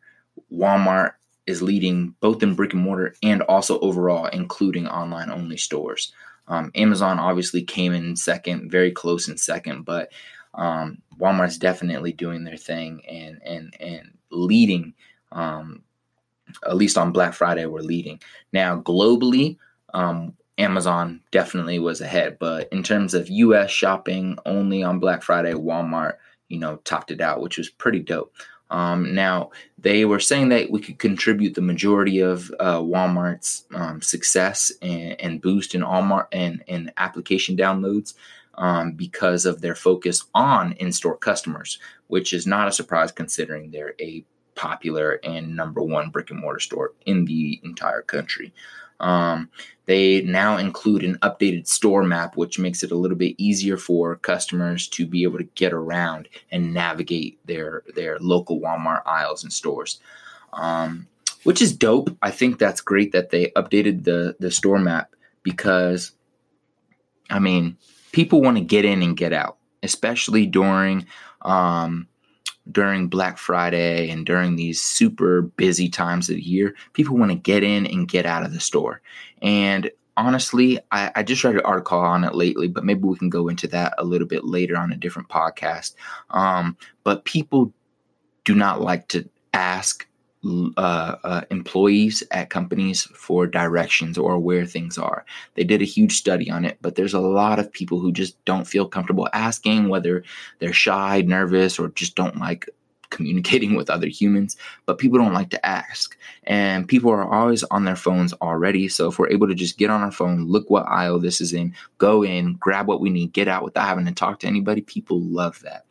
Walmart 0.50 1.16
is 1.48 1.62
leading 1.62 2.16
both 2.22 2.42
in 2.42 2.56
brick 2.56 2.72
and 2.72 2.82
mortar 2.82 3.14
and 3.22 3.42
also 3.42 3.78
overall, 3.82 4.28
including 4.28 4.88
online 4.88 5.30
only 5.30 5.58
stores. 5.58 6.14
Um, 6.48 6.72
Amazon 6.76 7.20
obviously 7.20 7.62
came 7.62 7.92
in 7.92 8.16
second, 8.16 8.72
very 8.72 8.92
close 8.92 9.28
in 9.28 9.36
second, 9.36 9.84
but 9.84 10.14
um, 10.54 11.00
Walmart's 11.20 11.58
definitely 11.58 12.14
doing 12.14 12.46
their 12.46 12.56
thing 12.56 13.06
and 13.06 13.42
and 13.44 13.76
and 13.82 14.18
leading 14.30 14.94
um, 15.34 15.84
at 16.66 16.76
least 16.76 16.98
on 16.98 17.12
Black 17.12 17.34
Friday, 17.34 17.66
we're 17.66 17.82
leading. 17.82 18.22
Now, 18.54 18.82
globally, 18.82 19.58
um, 19.94 20.34
Amazon 20.58 21.22
definitely 21.32 21.80
was 21.80 22.02
ahead, 22.02 22.38
but 22.40 22.68
in 22.72 22.84
terms 22.84 23.14
of 23.14 23.30
US 23.30 23.72
shopping 23.72 24.38
only 24.46 24.84
on 24.84 25.00
Black 25.00 25.24
Friday, 25.24 25.54
Walmart, 25.54 26.16
you 26.50 26.60
know, 26.60 26.78
topped 26.84 27.12
it 27.12 27.22
out, 27.22 27.42
which 27.42 27.58
was 27.58 27.70
pretty 27.70 28.00
dope. 28.00 28.34
Um, 28.70 29.14
now, 29.14 29.52
they 29.78 30.06
were 30.06 30.20
saying 30.20 30.50
that 30.50 30.72
we 30.72 30.80
could 30.80 30.98
contribute 30.98 31.56
the 31.56 31.62
majority 31.62 32.20
of 32.20 32.50
uh, 32.60 32.80
Walmart's 32.80 33.66
um, 33.74 34.02
success 34.02 34.72
and, 34.82 35.20
and, 35.20 35.42
boost 35.42 35.76
in 35.76 35.82
Walmart 35.82 36.28
and, 36.32 36.64
and 36.70 36.94
application 36.96 37.58
downloads 37.58 38.14
um, 38.56 38.94
because 38.94 39.46
of 39.46 39.60
their 39.60 39.76
focus 39.76 40.24
on 40.34 40.72
in 40.74 40.94
store 40.94 41.18
customers, 41.18 41.80
which 42.08 42.32
is 42.32 42.48
not 42.48 42.70
a 42.70 42.72
surprise 42.72 43.12
considering 43.12 43.72
they're 43.72 43.96
a 44.00 44.24
popular 44.62 45.20
and 45.24 45.56
number 45.56 45.82
one 45.82 46.12
brick 46.12 46.30
and 46.30 46.40
mortar 46.40 46.60
store 46.60 46.94
in 47.08 47.26
the 47.26 47.60
entire 47.64 48.04
country. 48.04 48.54
Um, 49.00 49.50
they 49.88 50.22
now 50.22 50.58
include 50.58 51.04
an 51.04 51.18
updated 51.24 51.68
store 51.68 52.04
map, 52.04 52.38
which 52.38 52.60
makes 52.60 52.84
it 52.84 52.92
a 52.92 52.96
little 52.96 53.18
bit 53.18 53.34
easier 53.40 53.76
for 53.76 54.18
customers 54.18 54.88
to 54.90 55.08
be 55.08 55.24
able 55.24 55.40
to 55.40 55.50
get 55.56 55.74
around 55.74 56.30
and 56.52 56.76
navigate 56.76 57.40
their 57.48 57.82
their 57.96 58.20
local 58.20 58.62
Walmart 58.62 59.02
aisles 59.08 59.44
and 59.44 59.52
stores. 59.52 60.00
Um, 60.54 61.08
which 61.44 61.60
is 61.60 61.76
dope. 61.76 62.16
I 62.22 62.30
think 62.30 62.60
that's 62.60 62.82
great 62.82 63.12
that 63.14 63.32
they 63.32 63.48
updated 63.56 64.04
the 64.04 64.36
the 64.40 64.52
store 64.52 64.78
map 64.78 65.16
because, 65.42 66.12
I 67.32 67.40
mean, 67.40 67.78
people 68.12 68.42
want 68.42 68.58
to 68.58 68.64
get 68.64 68.86
in 68.86 69.02
and 69.02 69.18
get 69.18 69.34
out, 69.34 69.58
especially 69.82 70.46
during 70.46 71.08
um, 71.42 72.08
during 72.72 73.08
Black 73.08 73.38
Friday 73.38 74.10
and 74.10 74.26
during 74.26 74.56
these 74.56 74.82
super 74.82 75.42
busy 75.42 75.90
times 75.90 76.30
of 76.30 76.36
the 76.36 76.42
year. 76.42 76.76
People 76.94 77.18
want 77.18 77.32
to 77.32 77.38
get 77.38 77.64
in 77.64 77.86
and 77.86 78.08
get 78.08 78.26
out 78.26 78.44
of 78.44 78.54
the 78.54 78.60
store. 78.60 79.02
And 79.42 79.92
honestly, 80.18 80.80
I, 80.92 81.12
I, 81.16 81.24
just 81.24 81.44
read 81.44 81.56
an 81.56 81.62
article 81.62 82.00
on 82.00 82.24
it 82.24 82.36
lately, 82.36 82.68
but 82.68 82.84
maybe 82.84 83.02
we 83.02 83.18
can 83.18 83.30
go 83.30 83.48
into 83.48 83.68
that 83.70 83.94
a 83.98 84.04
little 84.04 84.28
bit 84.28 84.44
later 84.44 84.78
on 84.78 84.92
a 84.92 84.98
different 84.98 85.30
podcast. 85.30 85.96
Um, 86.30 86.78
but 87.04 87.26
people 87.26 87.74
do 88.44 88.56
not 88.56 88.82
like 88.82 89.08
to 89.10 89.28
ask 89.54 90.08
uh, 90.44 91.16
uh, 91.24 91.42
employees 91.52 92.24
at 92.32 92.50
companies 92.50 93.04
for 93.14 93.46
directions 93.46 94.18
or 94.18 94.40
where 94.40 94.66
things 94.66 94.98
are. 94.98 95.24
They 95.54 95.64
did 95.64 95.82
a 95.82 95.86
huge 95.86 96.14
study 96.14 96.50
on 96.50 96.66
it, 96.66 96.78
but 96.82 96.96
there's 96.96 97.14
a 97.14 97.20
lot 97.20 97.60
of 97.60 97.72
people 97.72 98.00
who 98.00 98.12
just 98.12 98.44
don't 98.46 98.66
feel 98.66 98.88
comfortable 98.88 99.30
asking, 99.34 99.90
whether 99.90 100.24
they're 100.60 100.74
shy, 100.74 101.22
nervous, 101.22 101.78
or 101.78 101.90
just 101.90 102.16
don't 102.16 102.38
like 102.38 102.68
communicating 103.12 103.76
with 103.78 103.90
other 103.90 104.08
humans. 104.08 104.58
But 104.88 104.98
people 104.98 105.20
don't 105.20 105.34
like 105.34 105.52
to 105.52 105.64
ask, 105.64 106.18
and 106.46 106.88
people 106.88 107.12
are 107.12 107.32
always 107.32 107.64
on 107.66 107.86
their 107.86 107.96
phones 107.96 108.34
already. 108.34 108.88
So 108.88 109.10
if 109.10 109.20
we're 109.20 109.30
able 109.30 109.48
to 109.48 109.56
just 109.56 109.78
get 109.78 109.92
on 109.92 110.02
our 110.02 110.12
phone, 110.12 110.48
look 110.48 110.72
what 110.72 110.88
aisle 110.88 111.20
this 111.20 111.40
is 111.40 111.54
in, 111.54 111.76
go 112.00 112.24
in, 112.24 112.56
grab 112.56 112.88
what 112.88 113.02
we 113.02 113.12
need, 113.12 113.34
get 113.34 113.48
out 113.48 113.64
without 113.64 113.88
having 113.88 114.06
to 114.06 114.12
talk 114.12 114.40
to 114.40 114.48
anybody, 114.48 114.82
people 114.82 115.22
love 115.22 115.60
that. 115.62 115.86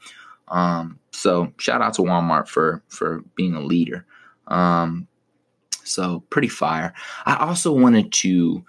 Um, 0.48 0.98
so 1.12 1.52
shout 1.58 1.82
out 1.82 1.94
to 1.94 2.02
Walmart 2.02 2.48
for 2.48 2.82
for 2.88 3.22
being 3.36 3.54
a 3.54 3.60
leader. 3.60 4.04
Um, 4.50 5.06
so 5.84 6.22
pretty 6.30 6.48
fire. 6.48 6.94
I 7.26 7.36
also 7.36 7.72
wanted 7.72 8.12
to 8.12 8.64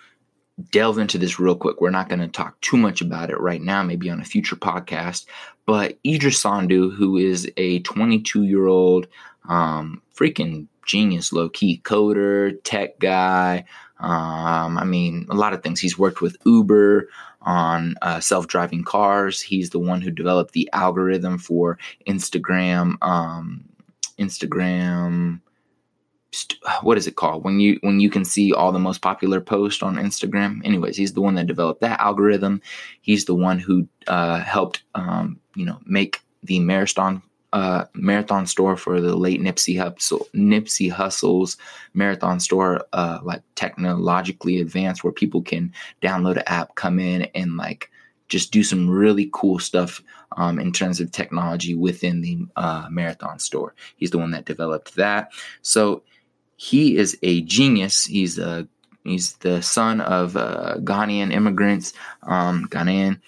delve 0.71 0.97
into 0.97 1.17
this 1.17 1.39
real 1.39 1.55
quick. 1.55 1.81
We're 1.81 1.89
not 1.89 2.09
going 2.09 2.19
to 2.19 2.27
talk 2.27 2.59
too 2.61 2.77
much 2.77 3.01
about 3.01 3.29
it 3.29 3.39
right 3.39 3.61
now, 3.61 3.83
maybe 3.83 4.09
on 4.09 4.21
a 4.21 4.25
future 4.25 4.55
podcast. 4.55 5.25
But 5.65 5.97
Idris 6.05 6.39
Sandu, 6.39 6.91
who 6.91 7.17
is 7.17 7.49
a 7.57 7.79
22 7.79 8.43
year 8.43 8.67
old 8.67 9.07
um, 9.47 10.01
freaking 10.15 10.67
genius, 10.85 11.31
low 11.31 11.49
key 11.49 11.81
coder, 11.83 12.57
tech 12.63 12.99
guy. 12.99 13.65
Um, 13.99 14.77
I 14.77 14.83
mean, 14.83 15.27
a 15.29 15.35
lot 15.35 15.53
of 15.53 15.61
things. 15.61 15.79
He's 15.79 15.97
worked 15.97 16.21
with 16.21 16.37
Uber 16.45 17.07
on 17.43 17.95
uh, 18.01 18.19
self 18.19 18.47
driving 18.47 18.83
cars. 18.83 19.41
He's 19.41 19.69
the 19.69 19.79
one 19.79 20.01
who 20.01 20.11
developed 20.11 20.53
the 20.53 20.69
algorithm 20.73 21.37
for 21.37 21.77
Instagram. 22.07 22.95
Um, 23.01 23.63
Instagram 24.19 25.41
what 26.81 26.97
is 26.97 27.07
it 27.07 27.15
called 27.15 27.43
when 27.43 27.59
you 27.59 27.77
when 27.81 27.99
you 27.99 28.09
can 28.09 28.25
see 28.25 28.53
all 28.53 28.71
the 28.71 28.79
most 28.79 29.01
popular 29.01 29.41
posts 29.41 29.83
on 29.83 29.95
Instagram. 29.95 30.61
Anyways, 30.65 30.97
he's 30.97 31.13
the 31.13 31.21
one 31.21 31.35
that 31.35 31.47
developed 31.47 31.81
that 31.81 31.99
algorithm. 31.99 32.61
He's 33.01 33.25
the 33.25 33.35
one 33.35 33.59
who 33.59 33.87
uh, 34.07 34.39
helped 34.39 34.83
um, 34.95 35.39
you 35.55 35.65
know 35.65 35.79
make 35.85 36.21
the 36.43 36.59
marathon 36.59 37.21
uh, 37.53 37.85
marathon 37.93 38.45
store 38.45 38.77
for 38.77 39.01
the 39.01 39.15
late 39.15 39.41
Nipsey 39.41 39.75
Hussle, 39.75 40.25
Nipsey 40.33 40.91
Hussle's 40.91 41.57
marathon 41.93 42.39
store, 42.39 42.85
uh, 42.93 43.19
like 43.23 43.41
technologically 43.55 44.61
advanced, 44.61 45.03
where 45.03 45.13
people 45.13 45.41
can 45.41 45.73
download 46.01 46.37
an 46.37 46.43
app, 46.47 46.75
come 46.75 46.99
in, 46.99 47.23
and 47.35 47.57
like 47.57 47.89
just 48.29 48.51
do 48.51 48.63
some 48.63 48.89
really 48.89 49.29
cool 49.33 49.59
stuff 49.59 50.01
um, 50.37 50.57
in 50.57 50.71
terms 50.71 51.01
of 51.01 51.11
technology 51.11 51.75
within 51.75 52.21
the 52.21 52.39
uh, 52.55 52.87
marathon 52.89 53.37
store. 53.37 53.75
He's 53.97 54.11
the 54.11 54.17
one 54.17 54.31
that 54.31 54.45
developed 54.45 54.95
that. 54.95 55.33
So 55.61 56.03
he 56.61 56.95
is 56.95 57.17
a 57.23 57.41
genius. 57.41 58.05
He's 58.05 58.37
a 58.37 58.67
he's 59.03 59.33
the 59.37 59.63
son 59.63 59.99
of 59.99 60.37
uh, 60.37 60.75
Ghanaian 60.77 61.33
immigrants, 61.33 61.93
um, 62.21 62.67
Ghanaian, 62.69 63.19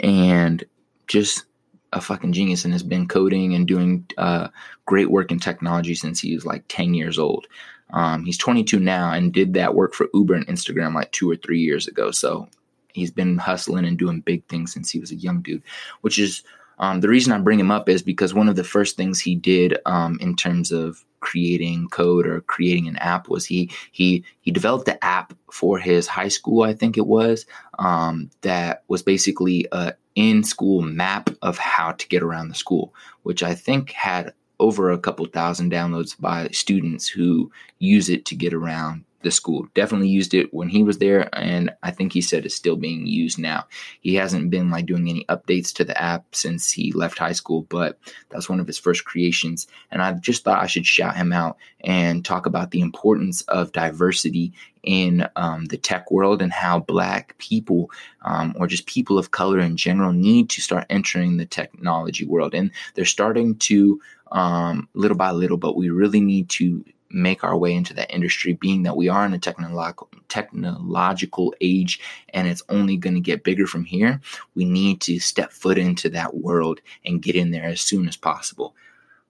and 0.00 0.64
just 1.06 1.44
a 1.92 2.00
fucking 2.00 2.32
genius 2.32 2.64
and 2.64 2.74
has 2.74 2.82
been 2.82 3.06
coding 3.06 3.54
and 3.54 3.68
doing 3.68 4.04
uh, 4.18 4.48
great 4.84 5.12
work 5.12 5.30
in 5.30 5.38
technology 5.38 5.94
since 5.94 6.18
he 6.18 6.34
was 6.34 6.44
like 6.44 6.64
10 6.66 6.92
years 6.92 7.20
old. 7.20 7.46
Um, 7.92 8.24
he's 8.24 8.38
22 8.38 8.80
now 8.80 9.12
and 9.12 9.32
did 9.32 9.54
that 9.54 9.76
work 9.76 9.94
for 9.94 10.08
Uber 10.12 10.34
and 10.34 10.46
Instagram 10.48 10.92
like 10.92 11.12
two 11.12 11.30
or 11.30 11.36
three 11.36 11.60
years 11.60 11.86
ago. 11.86 12.10
So 12.10 12.48
he's 12.92 13.12
been 13.12 13.38
hustling 13.38 13.84
and 13.84 13.96
doing 13.96 14.22
big 14.22 14.44
things 14.46 14.72
since 14.72 14.90
he 14.90 14.98
was 14.98 15.12
a 15.12 15.16
young 15.16 15.40
dude, 15.40 15.62
which 16.00 16.18
is 16.18 16.42
um, 16.80 17.00
the 17.00 17.08
reason 17.08 17.32
I 17.32 17.38
bring 17.38 17.60
him 17.60 17.70
up 17.70 17.88
is 17.88 18.02
because 18.02 18.34
one 18.34 18.48
of 18.48 18.56
the 18.56 18.64
first 18.64 18.96
things 18.96 19.20
he 19.20 19.36
did 19.36 19.78
um, 19.86 20.18
in 20.20 20.34
terms 20.34 20.72
of 20.72 21.04
creating 21.20 21.88
code 21.88 22.26
or 22.26 22.40
creating 22.42 22.88
an 22.88 22.96
app 22.96 23.28
was 23.28 23.46
he 23.46 23.70
he 23.92 24.24
he 24.40 24.50
developed 24.50 24.86
the 24.86 25.02
app 25.04 25.32
for 25.52 25.78
his 25.78 26.06
high 26.06 26.28
school 26.28 26.62
i 26.62 26.72
think 26.72 26.96
it 26.96 27.06
was 27.06 27.46
um, 27.78 28.30
that 28.42 28.84
was 28.88 29.02
basically 29.02 29.66
a 29.72 29.94
in 30.16 30.42
school 30.42 30.82
map 30.82 31.30
of 31.42 31.56
how 31.56 31.92
to 31.92 32.08
get 32.08 32.22
around 32.22 32.48
the 32.48 32.54
school 32.54 32.94
which 33.22 33.42
i 33.42 33.54
think 33.54 33.90
had 33.92 34.32
over 34.58 34.90
a 34.90 34.98
couple 34.98 35.24
thousand 35.26 35.72
downloads 35.72 36.18
by 36.20 36.48
students 36.48 37.08
who 37.08 37.50
use 37.78 38.08
it 38.08 38.24
to 38.26 38.34
get 38.34 38.52
around 38.52 39.04
the 39.22 39.30
school. 39.30 39.68
Definitely 39.74 40.08
used 40.08 40.34
it 40.34 40.52
when 40.52 40.68
he 40.68 40.82
was 40.82 40.98
there, 40.98 41.28
and 41.34 41.70
I 41.82 41.90
think 41.90 42.12
he 42.12 42.20
said 42.20 42.44
it's 42.44 42.54
still 42.54 42.76
being 42.76 43.06
used 43.06 43.38
now. 43.38 43.66
He 44.00 44.14
hasn't 44.14 44.50
been 44.50 44.70
like 44.70 44.86
doing 44.86 45.08
any 45.08 45.24
updates 45.26 45.72
to 45.74 45.84
the 45.84 46.00
app 46.00 46.34
since 46.34 46.70
he 46.70 46.92
left 46.92 47.18
high 47.18 47.32
school, 47.32 47.66
but 47.68 47.98
that's 48.30 48.48
one 48.48 48.60
of 48.60 48.66
his 48.66 48.78
first 48.78 49.04
creations. 49.04 49.66
And 49.90 50.02
I 50.02 50.12
just 50.14 50.44
thought 50.44 50.62
I 50.62 50.66
should 50.66 50.86
shout 50.86 51.16
him 51.16 51.32
out 51.32 51.56
and 51.82 52.24
talk 52.24 52.46
about 52.46 52.70
the 52.70 52.80
importance 52.80 53.42
of 53.42 53.72
diversity 53.72 54.52
in 54.82 55.28
um, 55.36 55.66
the 55.66 55.76
tech 55.76 56.10
world 56.10 56.40
and 56.40 56.52
how 56.52 56.80
black 56.80 57.36
people 57.38 57.90
um, 58.22 58.54
or 58.58 58.66
just 58.66 58.86
people 58.86 59.18
of 59.18 59.30
color 59.30 59.58
in 59.58 59.76
general 59.76 60.12
need 60.12 60.48
to 60.50 60.60
start 60.60 60.86
entering 60.88 61.36
the 61.36 61.46
technology 61.46 62.24
world 62.24 62.54
and 62.54 62.70
they're 62.94 63.04
starting 63.04 63.56
to 63.56 64.00
um, 64.32 64.88
little 64.94 65.16
by 65.16 65.30
little 65.30 65.58
but 65.58 65.76
we 65.76 65.90
really 65.90 66.20
need 66.20 66.48
to 66.48 66.82
make 67.10 67.42
our 67.44 67.56
way 67.56 67.74
into 67.74 67.94
that 67.94 68.12
industry, 68.12 68.54
being 68.54 68.82
that 68.84 68.96
we 68.96 69.08
are 69.08 69.24
in 69.24 69.34
a 69.34 69.38
technological 69.38 70.08
technological 70.28 71.54
age 71.60 72.00
and 72.30 72.46
it's 72.46 72.62
only 72.68 72.96
going 72.96 73.14
to 73.14 73.20
get 73.20 73.44
bigger 73.44 73.66
from 73.66 73.84
here. 73.84 74.20
We 74.54 74.64
need 74.64 75.00
to 75.02 75.18
step 75.18 75.52
foot 75.52 75.76
into 75.76 76.08
that 76.10 76.36
world 76.36 76.80
and 77.04 77.22
get 77.22 77.34
in 77.34 77.50
there 77.50 77.64
as 77.64 77.80
soon 77.80 78.08
as 78.08 78.16
possible. 78.16 78.74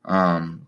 Um, 0.05 0.67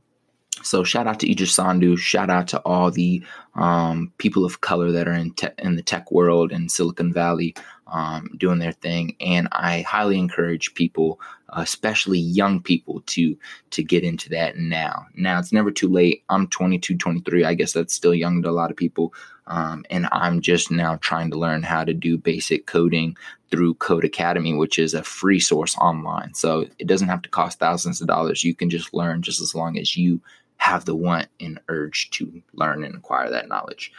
so 0.63 0.85
shout 0.85 1.07
out 1.07 1.21
to 1.21 1.31
Idris 1.31 1.55
Sandu. 1.55 1.97
Shout 1.97 2.31
out 2.31 2.49
to 2.49 2.61
all 2.61 2.91
the 2.91 3.23
um, 3.55 4.13
people 4.19 4.45
of 4.45 4.61
color 4.61 4.93
that 4.93 5.09
are 5.09 5.13
in 5.13 5.33
te- 5.33 5.49
in 5.59 5.77
the 5.77 5.83
tech 5.83 6.11
world 6.13 6.53
in 6.53 6.69
Silicon 6.69 7.13
Valley 7.13 7.55
um, 7.93 8.31
doing 8.39 8.59
their 8.59 8.73
thing. 8.73 9.15
And 9.21 9.47
I 9.53 9.83
highly 9.83 10.19
encourage 10.19 10.75
people, 10.75 11.21
especially 11.51 12.19
young 12.19 12.61
people, 12.61 13.03
to 13.07 13.37
to 13.71 13.83
get 13.85 14.03
into 14.03 14.31
that 14.31 14.57
now. 14.57 15.07
Now 15.15 15.39
it's 15.39 15.53
never 15.53 15.71
too 15.71 15.89
late. 15.89 16.25
I'm 16.31 16.49
22, 16.49 16.97
23. 16.97 17.45
I 17.45 17.55
guess 17.55 17.73
that's 17.73 17.95
still 17.95 18.15
young 18.15 18.43
to 18.43 18.49
a 18.49 18.51
lot 18.51 18.71
of 18.71 18.77
people. 18.77 19.13
Um, 19.47 19.85
and 19.91 20.09
I'm 20.11 20.41
just 20.41 20.71
now 20.71 20.97
trying 20.97 21.31
to 21.31 21.39
learn 21.39 21.63
how 21.63 21.85
to 21.85 21.93
do 21.93 22.17
basic 22.17 22.67
coding 22.67 23.17
through 23.51 23.75
Codecademy, 23.75 24.57
which 24.57 24.79
is 24.79 24.95
a 24.95 25.03
free 25.03 25.41
source 25.41 25.77
online. 25.77 26.33
So 26.33 26.67
it 26.79 26.87
doesn't 26.87 27.09
have 27.09 27.23
to 27.23 27.29
cost 27.29 27.59
thousands 27.59 28.01
of 28.01 28.07
dollars. 28.07 28.45
You 28.45 28.55
can 28.55 28.71
just 28.71 28.95
learn 28.95 29.21
just 29.21 29.43
as 29.43 29.55
long 29.55 29.79
as 29.79 29.97
you 29.97 30.21
have 30.57 30.85
the 30.87 30.95
want 30.95 31.29
and 31.41 31.61
urge 31.69 32.09
to 32.13 32.41
learn 32.55 32.85
and 32.85 32.95
acquire 32.95 33.29
that 33.29 33.49
knowledge. 33.49 33.93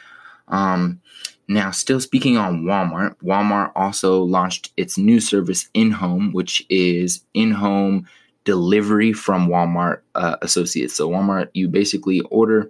Um, 0.48 1.02
now, 1.48 1.72
still 1.72 2.00
speaking 2.00 2.38
on 2.38 2.64
Walmart, 2.64 3.16
Walmart 3.24 3.72
also 3.76 4.24
launched 4.24 4.72
its 4.78 4.98
new 4.98 5.20
service 5.20 5.70
in 5.74 5.92
home, 5.92 6.32
which 6.32 6.66
is 6.70 7.24
in 7.34 7.52
home 7.52 8.08
delivery 8.46 9.14
from 9.14 9.48
Walmart 9.48 10.02
uh, 10.16 10.38
associates. 10.42 10.96
So, 10.96 11.10
Walmart, 11.10 11.50
you 11.54 11.68
basically 11.68 12.22
order 12.22 12.70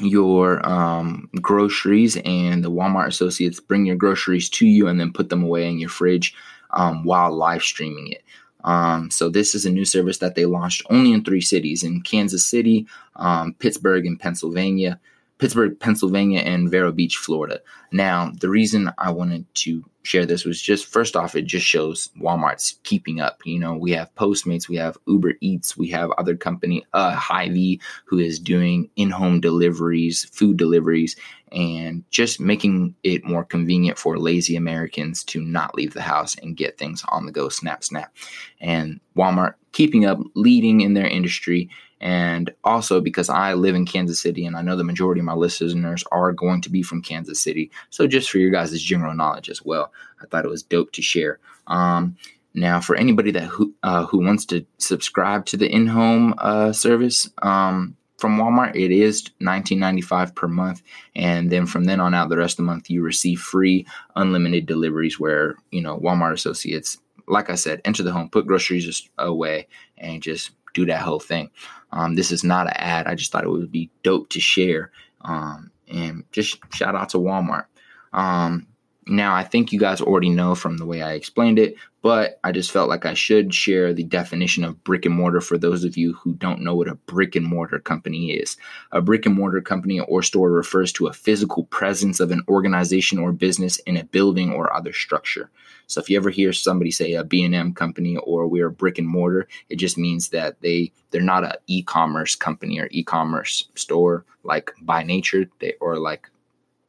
your 0.00 0.66
um, 0.68 1.28
groceries, 1.40 2.16
and 2.24 2.64
the 2.64 2.70
Walmart 2.70 3.08
associates 3.08 3.60
bring 3.60 3.86
your 3.86 3.96
groceries 3.96 4.48
to 4.50 4.66
you 4.66 4.88
and 4.88 4.98
then 4.98 5.12
put 5.12 5.28
them 5.28 5.44
away 5.44 5.68
in 5.68 5.78
your 5.78 5.90
fridge 5.90 6.34
um, 6.70 7.04
while 7.04 7.32
live 7.32 7.62
streaming 7.62 8.08
it. 8.08 8.22
Um, 8.64 9.10
so 9.10 9.28
this 9.28 9.54
is 9.54 9.64
a 9.64 9.70
new 9.70 9.84
service 9.84 10.18
that 10.18 10.34
they 10.34 10.44
launched 10.44 10.82
only 10.90 11.12
in 11.12 11.24
three 11.24 11.40
cities: 11.40 11.82
in 11.82 12.02
Kansas 12.02 12.44
City, 12.44 12.86
um, 13.16 13.54
Pittsburgh, 13.58 14.06
and 14.06 14.18
Pennsylvania. 14.18 15.00
Pittsburgh, 15.40 15.80
Pennsylvania, 15.80 16.40
and 16.40 16.70
Vero 16.70 16.92
Beach, 16.92 17.16
Florida. 17.16 17.60
Now, 17.92 18.30
the 18.38 18.50
reason 18.50 18.92
I 18.98 19.10
wanted 19.10 19.46
to 19.56 19.82
share 20.02 20.26
this 20.26 20.44
was 20.44 20.60
just 20.60 20.86
first 20.86 21.16
off, 21.16 21.34
it 21.34 21.46
just 21.46 21.66
shows 21.66 22.10
Walmart's 22.20 22.78
keeping 22.82 23.20
up. 23.20 23.40
You 23.44 23.58
know, 23.58 23.74
we 23.74 23.92
have 23.92 24.14
Postmates, 24.14 24.68
we 24.68 24.76
have 24.76 24.98
Uber 25.06 25.34
Eats, 25.40 25.78
we 25.78 25.88
have 25.88 26.10
other 26.12 26.36
company, 26.36 26.86
uh, 26.92 27.14
Hy-Vee, 27.14 27.80
who 28.04 28.18
is 28.18 28.38
doing 28.38 28.90
in-home 28.96 29.40
deliveries, 29.40 30.24
food 30.26 30.58
deliveries, 30.58 31.16
and 31.52 32.04
just 32.10 32.38
making 32.38 32.94
it 33.02 33.24
more 33.24 33.44
convenient 33.44 33.98
for 33.98 34.18
lazy 34.18 34.56
Americans 34.56 35.24
to 35.24 35.40
not 35.40 35.74
leave 35.74 35.94
the 35.94 36.02
house 36.02 36.36
and 36.36 36.56
get 36.56 36.76
things 36.76 37.02
on 37.08 37.24
the 37.24 37.32
go, 37.32 37.48
snap, 37.48 37.82
snap. 37.82 38.14
And 38.60 39.00
Walmart 39.16 39.54
keeping 39.72 40.04
up, 40.04 40.18
leading 40.34 40.80
in 40.80 40.94
their 40.94 41.06
industry 41.06 41.68
and 42.00 42.50
also 42.64 43.00
because 43.00 43.28
I 43.28 43.54
live 43.54 43.74
in 43.74 43.84
Kansas 43.84 44.20
City 44.20 44.46
and 44.46 44.56
I 44.56 44.62
know 44.62 44.76
the 44.76 44.84
majority 44.84 45.20
of 45.20 45.26
my 45.26 45.34
listeners 45.34 46.02
are 46.10 46.32
going 46.32 46.62
to 46.62 46.70
be 46.70 46.82
from 46.82 47.02
Kansas 47.02 47.40
City. 47.40 47.70
So 47.90 48.06
just 48.06 48.30
for 48.30 48.38
your 48.38 48.50
guys' 48.50 48.80
general 48.82 49.14
knowledge 49.14 49.50
as 49.50 49.62
well, 49.62 49.92
I 50.22 50.26
thought 50.26 50.44
it 50.44 50.50
was 50.50 50.62
dope 50.62 50.92
to 50.92 51.02
share. 51.02 51.38
Um, 51.66 52.16
now, 52.54 52.80
for 52.80 52.96
anybody 52.96 53.30
that 53.32 53.44
who, 53.44 53.74
uh, 53.82 54.06
who 54.06 54.24
wants 54.24 54.44
to 54.46 54.64
subscribe 54.78 55.46
to 55.46 55.56
the 55.56 55.70
in-home 55.70 56.34
uh, 56.38 56.72
service 56.72 57.28
um, 57.42 57.96
from 58.18 58.38
Walmart, 58.38 58.74
it 58.74 58.90
is 58.90 59.24
$19.95 59.40 60.34
per 60.34 60.48
month, 60.48 60.82
and 61.14 61.50
then 61.50 61.64
from 61.64 61.84
then 61.84 62.00
on 62.00 62.12
out, 62.12 62.28
the 62.28 62.36
rest 62.36 62.54
of 62.54 62.56
the 62.58 62.62
month 62.64 62.90
you 62.90 63.02
receive 63.02 63.40
free, 63.40 63.86
unlimited 64.16 64.66
deliveries. 64.66 65.20
Where 65.20 65.54
you 65.70 65.80
know 65.80 65.98
Walmart 66.00 66.32
associates, 66.32 66.98
like 67.30 67.50
I 67.50 67.54
said, 67.54 67.80
enter 67.84 68.02
the 68.02 68.12
home, 68.12 68.28
put 68.28 68.46
groceries 68.46 69.08
away, 69.18 69.68
and 69.98 70.22
just 70.22 70.50
do 70.74 70.86
that 70.86 71.02
whole 71.02 71.20
thing. 71.20 71.50
Um, 71.92 72.14
this 72.14 72.30
is 72.30 72.44
not 72.44 72.66
an 72.66 72.74
ad. 72.76 73.06
I 73.06 73.14
just 73.14 73.32
thought 73.32 73.44
it 73.44 73.50
would 73.50 73.72
be 73.72 73.90
dope 74.02 74.28
to 74.30 74.40
share. 74.40 74.90
Um, 75.22 75.70
and 75.88 76.24
just 76.32 76.58
shout 76.72 76.94
out 76.94 77.08
to 77.10 77.18
Walmart. 77.18 77.66
Um, 78.12 78.66
now, 79.10 79.34
I 79.34 79.44
think 79.44 79.72
you 79.72 79.80
guys 79.80 80.00
already 80.00 80.30
know 80.30 80.54
from 80.54 80.76
the 80.76 80.86
way 80.86 81.02
I 81.02 81.14
explained 81.14 81.58
it, 81.58 81.74
but 82.02 82.38
I 82.44 82.52
just 82.52 82.70
felt 82.70 82.88
like 82.88 83.04
I 83.04 83.14
should 83.14 83.52
share 83.52 83.92
the 83.92 84.04
definition 84.04 84.64
of 84.64 84.82
brick 84.84 85.04
and 85.04 85.14
mortar 85.14 85.40
for 85.40 85.58
those 85.58 85.84
of 85.84 85.96
you 85.96 86.14
who 86.14 86.32
don't 86.34 86.62
know 86.62 86.74
what 86.74 86.88
a 86.88 86.94
brick 86.94 87.34
and 87.34 87.44
mortar 87.44 87.78
company 87.78 88.30
is. 88.32 88.56
A 88.92 89.00
brick 89.00 89.26
and 89.26 89.34
mortar 89.34 89.60
company 89.60 90.00
or 90.00 90.22
store 90.22 90.50
refers 90.50 90.92
to 90.92 91.08
a 91.08 91.12
physical 91.12 91.64
presence 91.64 92.20
of 92.20 92.30
an 92.30 92.42
organization 92.48 93.18
or 93.18 93.32
business 93.32 93.78
in 93.80 93.96
a 93.96 94.04
building 94.04 94.52
or 94.52 94.72
other 94.72 94.92
structure. 94.92 95.50
So 95.88 96.00
if 96.00 96.08
you 96.08 96.16
ever 96.16 96.30
hear 96.30 96.52
somebody 96.52 96.92
say 96.92 97.14
a 97.14 97.24
B&M 97.24 97.74
company 97.74 98.16
or 98.16 98.46
we're 98.46 98.68
a 98.68 98.72
brick 98.72 98.98
and 98.98 99.08
mortar, 99.08 99.48
it 99.68 99.76
just 99.76 99.98
means 99.98 100.28
that 100.28 100.60
they 100.60 100.92
they're 101.10 101.20
not 101.20 101.44
an 101.44 101.54
e-commerce 101.66 102.36
company 102.36 102.78
or 102.78 102.88
e-commerce 102.92 103.68
store 103.74 104.24
like 104.44 104.72
by 104.80 105.02
nature, 105.02 105.46
they 105.58 105.74
or 105.80 105.98
like 105.98 106.30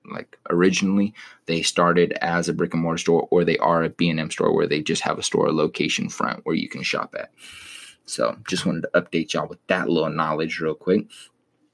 like 0.10 0.38
originally 0.50 1.14
they 1.46 1.62
started 1.62 2.14
as 2.22 2.50
a 2.50 2.54
brick 2.54 2.74
and 2.74 2.82
mortar 2.82 2.98
store 2.98 3.28
or 3.32 3.44
they 3.44 3.58
are 3.58 3.84
a 3.84 3.90
b&m 3.90 4.32
store 4.32 4.54
where 4.54 4.68
they 4.68 4.82
just 4.82 5.02
have 5.02 5.20
a 5.20 5.24
store 5.24 5.52
location 5.52 6.10
front 6.10 6.46
where 6.46 6.56
you 6.56 6.70
can 6.70 6.84
shop 6.84 7.16
at. 7.18 7.32
So 8.06 8.38
just 8.48 8.66
wanted 8.66 8.82
to 8.82 9.02
update 9.02 9.34
y'all 9.34 9.48
with 9.48 9.66
that 9.68 9.90
little 9.90 10.10
knowledge 10.10 10.60
real 10.60 10.76
quick. 10.76 11.06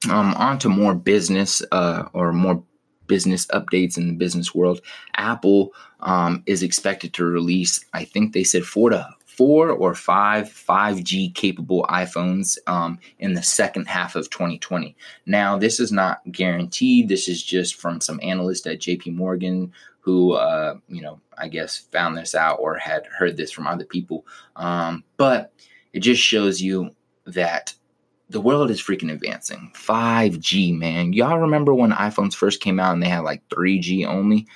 Um 0.10 0.34
on 0.36 0.60
to 0.60 0.70
more 0.70 0.96
business 0.96 1.62
uh 1.72 2.04
or 2.14 2.34
more 2.34 2.64
business 3.08 3.46
updates 3.48 3.98
in 3.98 4.08
the 4.08 4.14
business 4.14 4.54
world. 4.54 4.82
Apple 5.16 5.74
um, 6.02 6.44
is 6.46 6.64
expected 6.64 7.14
to 7.14 7.26
release 7.26 7.84
i 7.94 8.04
think 8.04 8.34
they 8.34 8.44
said 8.44 8.64
four 8.64 8.90
to 8.90 9.08
four 9.38 9.70
or 9.70 9.94
five 9.94 10.48
5G 10.48 11.34
capable 11.36 11.84
iPhones 11.84 12.58
um, 12.66 12.98
in 13.20 13.36
the 13.36 13.44
second 13.44 13.88
half 13.88 14.16
of 14.16 14.32
2020. 14.32 14.96
Now, 15.28 15.58
this 15.60 15.80
is 15.80 15.92
not 15.92 16.22
guaranteed. 16.32 17.08
This 17.08 17.28
is 17.28 17.44
just 17.44 17.76
from 17.76 18.02
some 18.02 18.20
analyst 18.24 18.66
at 18.66 18.80
JP 18.80 19.14
Morgan 19.14 19.72
who, 20.00 20.34
uh, 20.34 20.76
you 20.88 21.02
know, 21.02 21.20
I 21.38 21.50
guess 21.50 21.78
found 21.78 22.18
this 22.18 22.34
out 22.34 22.58
or 22.60 22.76
had 22.76 23.06
heard 23.06 23.38
this 23.38 23.52
from 23.52 23.68
other 23.68 23.86
people. 23.86 24.26
Um, 24.56 25.04
but 25.18 25.54
it 25.94 26.00
just 26.00 26.22
shows 26.22 26.60
you 26.60 26.96
that 27.26 27.74
the 28.30 28.42
world 28.42 28.72
is 28.72 28.82
freaking 28.82 29.12
advancing. 29.12 29.72
5G, 29.76 30.76
man. 30.76 31.14
Y'all 31.14 31.38
remember 31.38 31.74
when 31.76 31.92
iPhones 31.92 32.34
first 32.34 32.60
came 32.60 32.80
out 32.80 32.94
and 32.94 33.04
they 33.04 33.10
had 33.10 33.20
like 33.20 33.48
3G 33.50 34.06
only? 34.08 34.48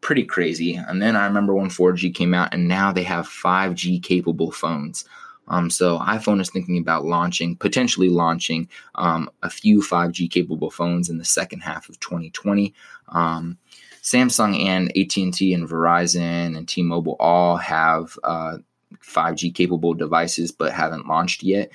Pretty 0.00 0.24
crazy. 0.24 0.74
And 0.74 1.00
then 1.00 1.16
I 1.16 1.26
remember 1.26 1.54
when 1.54 1.70
4G 1.70 2.14
came 2.14 2.34
out, 2.34 2.52
and 2.52 2.68
now 2.68 2.92
they 2.92 3.02
have 3.02 3.28
5G 3.28 4.02
capable 4.02 4.50
phones. 4.50 5.04
Um, 5.48 5.68
so 5.68 5.98
iPhone 5.98 6.40
is 6.40 6.50
thinking 6.50 6.78
about 6.78 7.04
launching, 7.04 7.56
potentially 7.56 8.08
launching 8.08 8.68
um, 8.94 9.28
a 9.42 9.50
few 9.50 9.80
5G 9.80 10.30
capable 10.30 10.70
phones 10.70 11.10
in 11.10 11.18
the 11.18 11.24
second 11.24 11.60
half 11.60 11.88
of 11.88 11.98
2020. 12.00 12.72
Um, 13.08 13.58
Samsung 14.02 14.64
and 14.64 14.88
AT&T 14.96 15.52
and 15.52 15.68
Verizon 15.68 16.56
and 16.56 16.68
T-Mobile 16.68 17.16
all 17.18 17.56
have 17.56 18.16
uh, 18.24 18.58
5G 19.02 19.54
capable 19.54 19.92
devices, 19.92 20.52
but 20.52 20.72
haven't 20.72 21.08
launched 21.08 21.42
yet. 21.42 21.70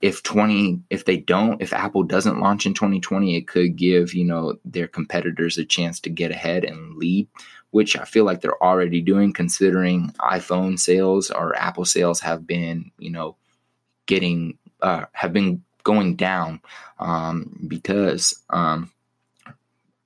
If 0.00 0.22
20 0.22 0.80
if 0.88 1.04
they 1.04 1.18
don't 1.18 1.60
if 1.60 1.74
apple 1.74 2.04
doesn't 2.04 2.40
launch 2.40 2.64
in 2.64 2.72
2020 2.72 3.36
it 3.36 3.46
could 3.46 3.76
give 3.76 4.14
you 4.14 4.24
know 4.24 4.58
their 4.64 4.88
competitors 4.88 5.58
a 5.58 5.64
chance 5.64 6.00
to 6.00 6.08
get 6.08 6.30
ahead 6.30 6.64
and 6.64 6.96
lead 6.96 7.28
which 7.70 7.98
i 7.98 8.04
feel 8.06 8.24
like 8.24 8.40
they're 8.40 8.62
already 8.62 9.02
doing 9.02 9.30
considering 9.30 10.10
iphone 10.32 10.78
sales 10.78 11.30
or 11.30 11.54
apple 11.58 11.84
sales 11.84 12.18
have 12.18 12.46
been 12.46 12.90
you 12.98 13.10
know 13.10 13.36
getting 14.06 14.56
uh, 14.82 15.04
have 15.12 15.32
been 15.32 15.62
going 15.82 16.16
down 16.16 16.60
um, 16.98 17.64
because 17.68 18.34
um, 18.50 18.90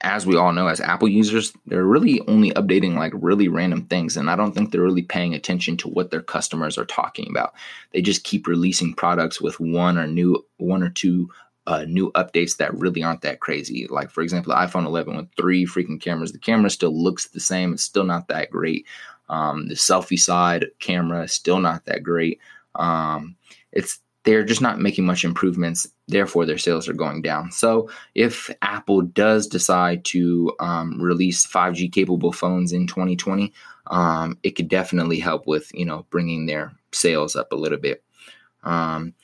as 0.05 0.27
we 0.27 0.37
all 0.37 0.53
know, 0.53 0.69
as 0.69 0.81
Apple 0.81 1.09
users, 1.09 1.55
they're 1.67 1.85
really 1.85 2.21
only 2.29 2.51
updating 2.53 2.95
like 2.95 3.13
really 3.15 3.49
random 3.49 3.87
things. 3.87 4.17
And 4.17 4.31
I 4.31 4.37
don't 4.37 4.53
think 4.53 4.71
they're 4.71 4.83
really 4.83 5.03
paying 5.03 5.35
attention 5.35 5.79
to 5.79 5.89
what 5.89 6.11
their 6.11 6.21
customers 6.21 6.77
are 6.77 6.85
talking 6.85 7.27
about. 7.31 7.55
They 7.93 8.03
just 8.03 8.23
keep 8.23 8.47
releasing 8.47 8.93
products 8.93 9.41
with 9.41 9.59
one 9.59 9.97
or 9.97 10.07
new 10.07 10.45
one 10.59 10.83
or 10.83 10.91
two 10.91 11.31
uh, 11.67 11.87
new 11.89 12.13
updates 12.13 12.59
that 12.59 12.75
really 12.75 13.03
aren't 13.03 13.23
that 13.23 13.41
crazy. 13.41 13.87
Like 13.89 14.11
for 14.11 14.23
example, 14.23 14.55
the 14.55 14.61
iPhone 14.61 14.85
11 14.85 15.17
with 15.17 15.33
three 15.39 15.65
freaking 15.65 16.01
cameras. 16.01 16.33
The 16.33 16.39
camera 16.39 16.69
still 16.69 16.95
looks 16.95 17.29
the 17.29 17.41
same. 17.41 17.73
It's 17.73 17.83
still 17.83 18.05
not 18.05 18.29
that 18.29 18.51
great. 18.51 18.87
Um, 19.31 19.69
the 19.69 19.75
selfie 19.75 20.19
side 20.19 20.67
camera 20.81 21.27
still 21.29 21.61
not 21.61 21.87
that 21.87 22.03
great. 22.03 22.41
Um, 22.75 23.37
it's 23.73 24.01
they're 24.25 24.45
just 24.45 24.61
not 24.61 24.81
making 24.81 25.07
much 25.07 25.25
improvements. 25.25 25.87
Therefore, 26.07 26.45
their 26.45 26.59
sales 26.59 26.89
are 26.89 26.95
going 26.95 27.23
down. 27.23 27.51
So, 27.51 27.89
if 28.15 28.51
Apple 28.61 29.03
does 29.03 29.47
decide 29.47 30.05
to 30.07 30.53
um, 30.61 31.01
release 31.01 31.47
5G 31.47 31.93
capable 31.93 32.33
phones 32.33 32.73
in 32.73 32.87
2020, 32.87 33.53
um, 33.87 34.39
it 34.43 34.53
could 34.53 34.69
definitely 34.69 35.19
help 35.19 35.47
with 35.47 35.71
you 35.75 35.85
know 35.85 36.07
bringing 36.11 36.47
their 36.47 36.73
sales 36.93 37.37
up 37.37 37.53
a 37.53 37.57
little 37.57 37.79
bit. 37.79 38.03
Um, 38.65 39.15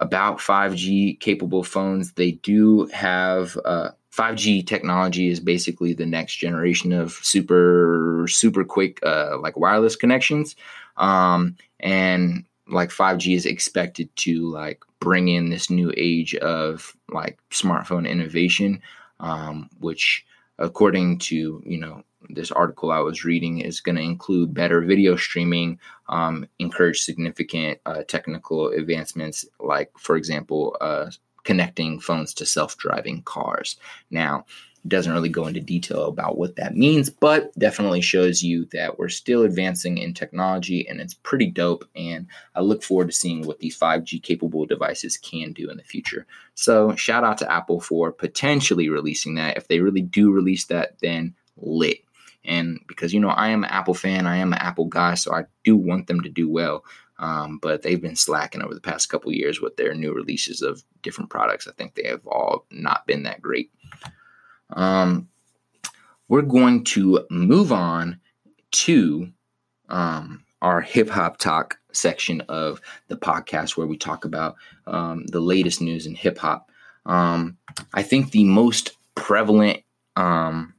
about 0.00 0.38
5G 0.38 1.20
capable 1.20 1.62
phones, 1.62 2.12
they 2.12 2.32
do 2.32 2.86
have 2.86 3.58
uh, 3.64 3.90
5G 4.12 4.66
technology 4.66 5.28
is 5.28 5.40
basically 5.40 5.94
the 5.94 6.06
next 6.06 6.36
generation 6.36 6.92
of 6.92 7.12
super 7.22 8.24
super 8.28 8.64
quick 8.64 8.98
uh, 9.04 9.38
like 9.38 9.56
wireless 9.56 9.96
connections, 9.96 10.56
um, 10.96 11.56
and 11.78 12.44
like 12.66 12.90
5G 12.90 13.34
is 13.34 13.46
expected 13.46 14.14
to 14.16 14.48
like 14.50 14.84
bring 15.00 15.28
in 15.28 15.50
this 15.50 15.70
new 15.70 15.92
age 15.96 16.34
of 16.36 16.94
like 17.08 17.38
smartphone 17.50 18.08
innovation, 18.08 18.80
um, 19.18 19.68
which 19.80 20.24
according 20.58 21.18
to 21.18 21.62
you 21.64 21.78
know 21.78 22.02
this 22.28 22.50
article 22.52 22.92
I 22.92 23.00
was 23.00 23.24
reading 23.24 23.60
is 23.60 23.80
going 23.80 23.96
to 23.96 24.02
include 24.02 24.54
better 24.54 24.82
video 24.82 25.16
streaming, 25.16 25.78
um, 26.08 26.46
encourage 26.58 27.00
significant 27.00 27.80
uh, 27.86 28.02
technical 28.06 28.68
advancements, 28.68 29.44
like 29.58 29.90
for 29.98 30.16
example, 30.16 30.76
uh, 30.80 31.10
connecting 31.44 31.98
phones 31.98 32.34
to 32.34 32.46
self-driving 32.46 33.22
cars. 33.22 33.76
Now, 34.10 34.44
doesn't 34.88 35.12
really 35.12 35.28
go 35.28 35.46
into 35.46 35.60
detail 35.60 36.06
about 36.06 36.38
what 36.38 36.56
that 36.56 36.74
means, 36.76 37.10
but 37.10 37.56
definitely 37.58 38.00
shows 38.00 38.42
you 38.42 38.66
that 38.72 38.98
we're 38.98 39.08
still 39.08 39.42
advancing 39.42 39.98
in 39.98 40.14
technology 40.14 40.86
and 40.88 41.00
it's 41.00 41.14
pretty 41.14 41.46
dope. 41.46 41.84
And 41.94 42.26
I 42.54 42.60
look 42.60 42.82
forward 42.82 43.08
to 43.08 43.12
seeing 43.12 43.46
what 43.46 43.58
these 43.58 43.78
5G 43.78 44.22
capable 44.22 44.64
devices 44.66 45.18
can 45.18 45.52
do 45.52 45.70
in 45.70 45.76
the 45.76 45.82
future. 45.82 46.26
So, 46.54 46.94
shout 46.96 47.24
out 47.24 47.38
to 47.38 47.52
Apple 47.52 47.80
for 47.80 48.10
potentially 48.10 48.88
releasing 48.88 49.34
that. 49.34 49.56
If 49.56 49.68
they 49.68 49.80
really 49.80 50.02
do 50.02 50.30
release 50.30 50.66
that, 50.66 50.98
then 51.00 51.34
lit. 51.56 51.98
And 52.44 52.80
because, 52.88 53.12
you 53.12 53.20
know, 53.20 53.28
I 53.28 53.48
am 53.48 53.64
an 53.64 53.70
Apple 53.70 53.94
fan, 53.94 54.26
I 54.26 54.36
am 54.36 54.52
an 54.52 54.60
Apple 54.60 54.86
guy, 54.86 55.14
so 55.14 55.34
I 55.34 55.44
do 55.62 55.76
want 55.76 56.06
them 56.06 56.22
to 56.22 56.30
do 56.30 56.48
well. 56.48 56.84
Um, 57.18 57.58
but 57.60 57.82
they've 57.82 58.00
been 58.00 58.16
slacking 58.16 58.62
over 58.62 58.72
the 58.72 58.80
past 58.80 59.10
couple 59.10 59.30
years 59.30 59.60
with 59.60 59.76
their 59.76 59.94
new 59.94 60.14
releases 60.14 60.62
of 60.62 60.82
different 61.02 61.28
products. 61.28 61.68
I 61.68 61.72
think 61.72 61.94
they 61.94 62.08
have 62.08 62.26
all 62.26 62.64
not 62.70 63.06
been 63.06 63.24
that 63.24 63.42
great. 63.42 63.70
Um, 64.72 65.28
we're 66.28 66.42
going 66.42 66.84
to 66.84 67.26
move 67.30 67.72
on 67.72 68.20
to 68.72 69.30
um, 69.88 70.44
our 70.62 70.80
hip 70.80 71.08
hop 71.08 71.38
talk 71.38 71.78
section 71.92 72.40
of 72.42 72.80
the 73.08 73.16
podcast 73.16 73.76
where 73.76 73.86
we 73.86 73.96
talk 73.96 74.24
about 74.24 74.56
um, 74.86 75.26
the 75.26 75.40
latest 75.40 75.80
news 75.80 76.06
in 76.06 76.14
hip 76.14 76.38
hop. 76.38 76.70
Um, 77.06 77.56
I 77.94 78.02
think 78.02 78.30
the 78.30 78.44
most 78.44 78.96
prevalent 79.14 79.82
um, 80.16 80.74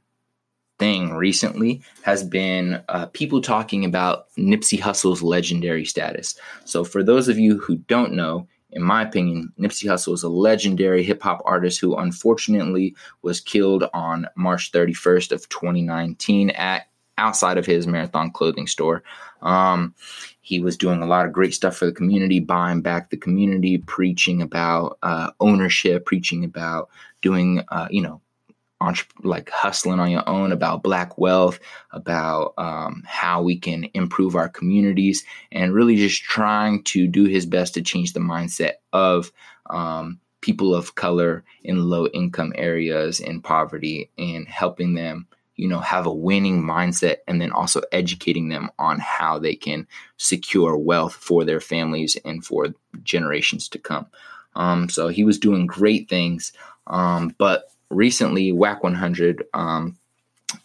thing 0.78 1.12
recently 1.12 1.82
has 2.02 2.24
been 2.24 2.82
uh, 2.88 3.06
people 3.06 3.40
talking 3.40 3.84
about 3.84 4.26
Nipsey 4.36 4.80
Hussle's 4.80 5.22
legendary 5.22 5.84
status. 5.84 6.36
So, 6.64 6.84
for 6.84 7.02
those 7.02 7.28
of 7.28 7.38
you 7.38 7.58
who 7.58 7.76
don't 7.76 8.12
know, 8.14 8.48
in 8.72 8.82
my 8.82 9.02
opinion, 9.02 9.52
Nipsey 9.58 9.84
Hussle 9.84 10.14
is 10.14 10.22
a 10.22 10.28
legendary 10.28 11.02
hip 11.02 11.22
hop 11.22 11.42
artist 11.44 11.78
who 11.80 11.96
unfortunately 11.96 12.94
was 13.20 13.40
killed 13.40 13.84
on 13.92 14.26
March 14.34 14.72
31st 14.72 15.32
of 15.32 15.48
2019 15.50 16.50
at 16.50 16.88
outside 17.18 17.58
of 17.58 17.66
his 17.66 17.86
marathon 17.86 18.30
clothing 18.30 18.66
store. 18.66 19.02
Um, 19.42 19.94
he 20.40 20.58
was 20.58 20.78
doing 20.78 21.02
a 21.02 21.06
lot 21.06 21.26
of 21.26 21.32
great 21.32 21.52
stuff 21.52 21.76
for 21.76 21.86
the 21.86 21.92
community, 21.92 22.40
buying 22.40 22.80
back 22.80 23.10
the 23.10 23.16
community, 23.18 23.78
preaching 23.78 24.40
about 24.40 24.98
uh, 25.02 25.30
ownership, 25.38 26.06
preaching 26.06 26.42
about 26.42 26.88
doing, 27.20 27.62
uh, 27.68 27.88
you 27.90 28.00
know, 28.00 28.21
like 29.22 29.50
hustling 29.50 30.00
on 30.00 30.10
your 30.10 30.28
own 30.28 30.52
about 30.52 30.82
black 30.82 31.18
wealth 31.18 31.58
about 31.92 32.54
um, 32.58 33.02
how 33.06 33.42
we 33.42 33.56
can 33.56 33.88
improve 33.94 34.34
our 34.34 34.48
communities 34.48 35.24
and 35.50 35.74
really 35.74 35.96
just 35.96 36.22
trying 36.22 36.82
to 36.84 37.06
do 37.06 37.24
his 37.24 37.46
best 37.46 37.74
to 37.74 37.82
change 37.82 38.12
the 38.12 38.20
mindset 38.20 38.74
of 38.92 39.32
um, 39.70 40.18
people 40.40 40.74
of 40.74 40.94
color 40.94 41.44
in 41.62 41.88
low 41.88 42.06
income 42.08 42.52
areas 42.56 43.20
in 43.20 43.40
poverty 43.40 44.10
and 44.18 44.48
helping 44.48 44.94
them 44.94 45.26
you 45.56 45.68
know 45.68 45.80
have 45.80 46.06
a 46.06 46.12
winning 46.12 46.62
mindset 46.62 47.16
and 47.28 47.40
then 47.40 47.52
also 47.52 47.80
educating 47.92 48.48
them 48.48 48.70
on 48.78 48.98
how 48.98 49.38
they 49.38 49.54
can 49.54 49.86
secure 50.16 50.76
wealth 50.76 51.14
for 51.14 51.44
their 51.44 51.60
families 51.60 52.16
and 52.24 52.44
for 52.44 52.68
generations 53.02 53.68
to 53.68 53.78
come. 53.78 54.06
Um, 54.54 54.88
so 54.88 55.08
he 55.08 55.24
was 55.24 55.38
doing 55.38 55.66
great 55.66 56.08
things 56.08 56.52
um, 56.86 57.34
but 57.38 57.70
recently, 57.92 58.52
Wack 58.52 58.82
100 58.82 59.44
um, 59.54 59.96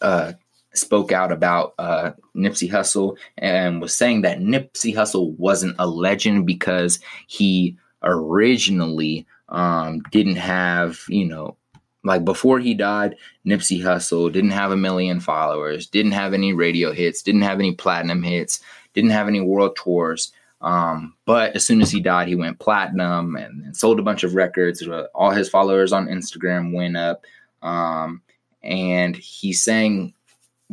uh, 0.00 0.32
spoke 0.74 1.12
out 1.12 1.32
about 1.32 1.74
uh, 1.78 2.12
Nipsey 2.36 2.70
Hussle 2.70 3.16
and 3.36 3.80
was 3.80 3.94
saying 3.94 4.22
that 4.22 4.40
Nipsey 4.40 4.94
Hussle 4.94 5.36
wasn't 5.36 5.76
a 5.78 5.86
legend 5.86 6.46
because 6.46 7.00
he 7.26 7.76
originally 8.02 9.26
um, 9.48 10.00
didn't 10.10 10.36
have, 10.36 11.00
you 11.08 11.24
know, 11.24 11.56
like 12.04 12.24
before 12.24 12.60
he 12.60 12.74
died, 12.74 13.16
Nipsey 13.46 13.80
Hussle 13.82 14.32
didn't 14.32 14.50
have 14.50 14.70
a 14.70 14.76
million 14.76 15.20
followers, 15.20 15.86
didn't 15.86 16.12
have 16.12 16.32
any 16.32 16.52
radio 16.52 16.92
hits, 16.92 17.22
didn't 17.22 17.42
have 17.42 17.58
any 17.58 17.74
platinum 17.74 18.22
hits, 18.22 18.60
didn't 18.94 19.10
have 19.10 19.28
any 19.28 19.40
world 19.40 19.76
tours. 19.76 20.32
Um, 20.60 21.14
but 21.24 21.54
as 21.54 21.64
soon 21.64 21.80
as 21.80 21.90
he 21.90 22.00
died, 22.00 22.28
he 22.28 22.34
went 22.34 22.58
platinum 22.58 23.36
and, 23.36 23.64
and, 23.64 23.76
sold 23.76 24.00
a 24.00 24.02
bunch 24.02 24.24
of 24.24 24.34
records. 24.34 24.86
All 25.14 25.30
his 25.30 25.48
followers 25.48 25.92
on 25.92 26.08
Instagram 26.08 26.74
went 26.74 26.96
up. 26.96 27.24
Um, 27.62 28.22
and 28.62 29.16
he's 29.16 29.62
saying 29.62 30.14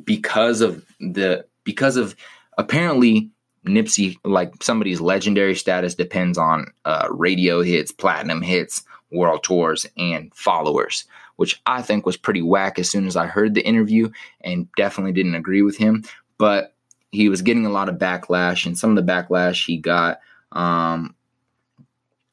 because 0.03 0.61
of 0.61 0.83
the 0.99 1.45
because 1.63 1.97
of 1.97 2.15
apparently 2.57 3.29
Nipsey, 3.65 4.17
like 4.23 4.61
somebody's 4.61 5.01
legendary 5.01 5.55
status 5.55 5.95
depends 5.95 6.37
on 6.37 6.67
uh, 6.85 7.07
radio 7.11 7.61
hits, 7.61 7.91
platinum 7.91 8.41
hits, 8.41 8.83
world 9.11 9.43
tours, 9.43 9.85
and 9.97 10.33
followers, 10.33 11.05
which 11.37 11.59
I 11.65 11.81
think 11.81 12.05
was 12.05 12.17
pretty 12.17 12.41
whack 12.41 12.77
as 12.77 12.89
soon 12.89 13.07
as 13.07 13.15
I 13.15 13.25
heard 13.25 13.53
the 13.53 13.65
interview 13.65 14.09
and 14.41 14.67
definitely 14.75 15.13
didn't 15.13 15.35
agree 15.35 15.63
with 15.63 15.77
him. 15.77 16.03
But 16.37 16.74
he 17.15 17.29
was 17.29 17.41
getting 17.41 17.65
a 17.65 17.71
lot 17.71 17.89
of 17.89 17.95
backlash, 17.95 18.65
and 18.65 18.77
some 18.77 18.95
of 18.95 19.05
the 19.05 19.11
backlash 19.11 19.65
he 19.65 19.77
got, 19.77 20.19
um, 20.51 21.15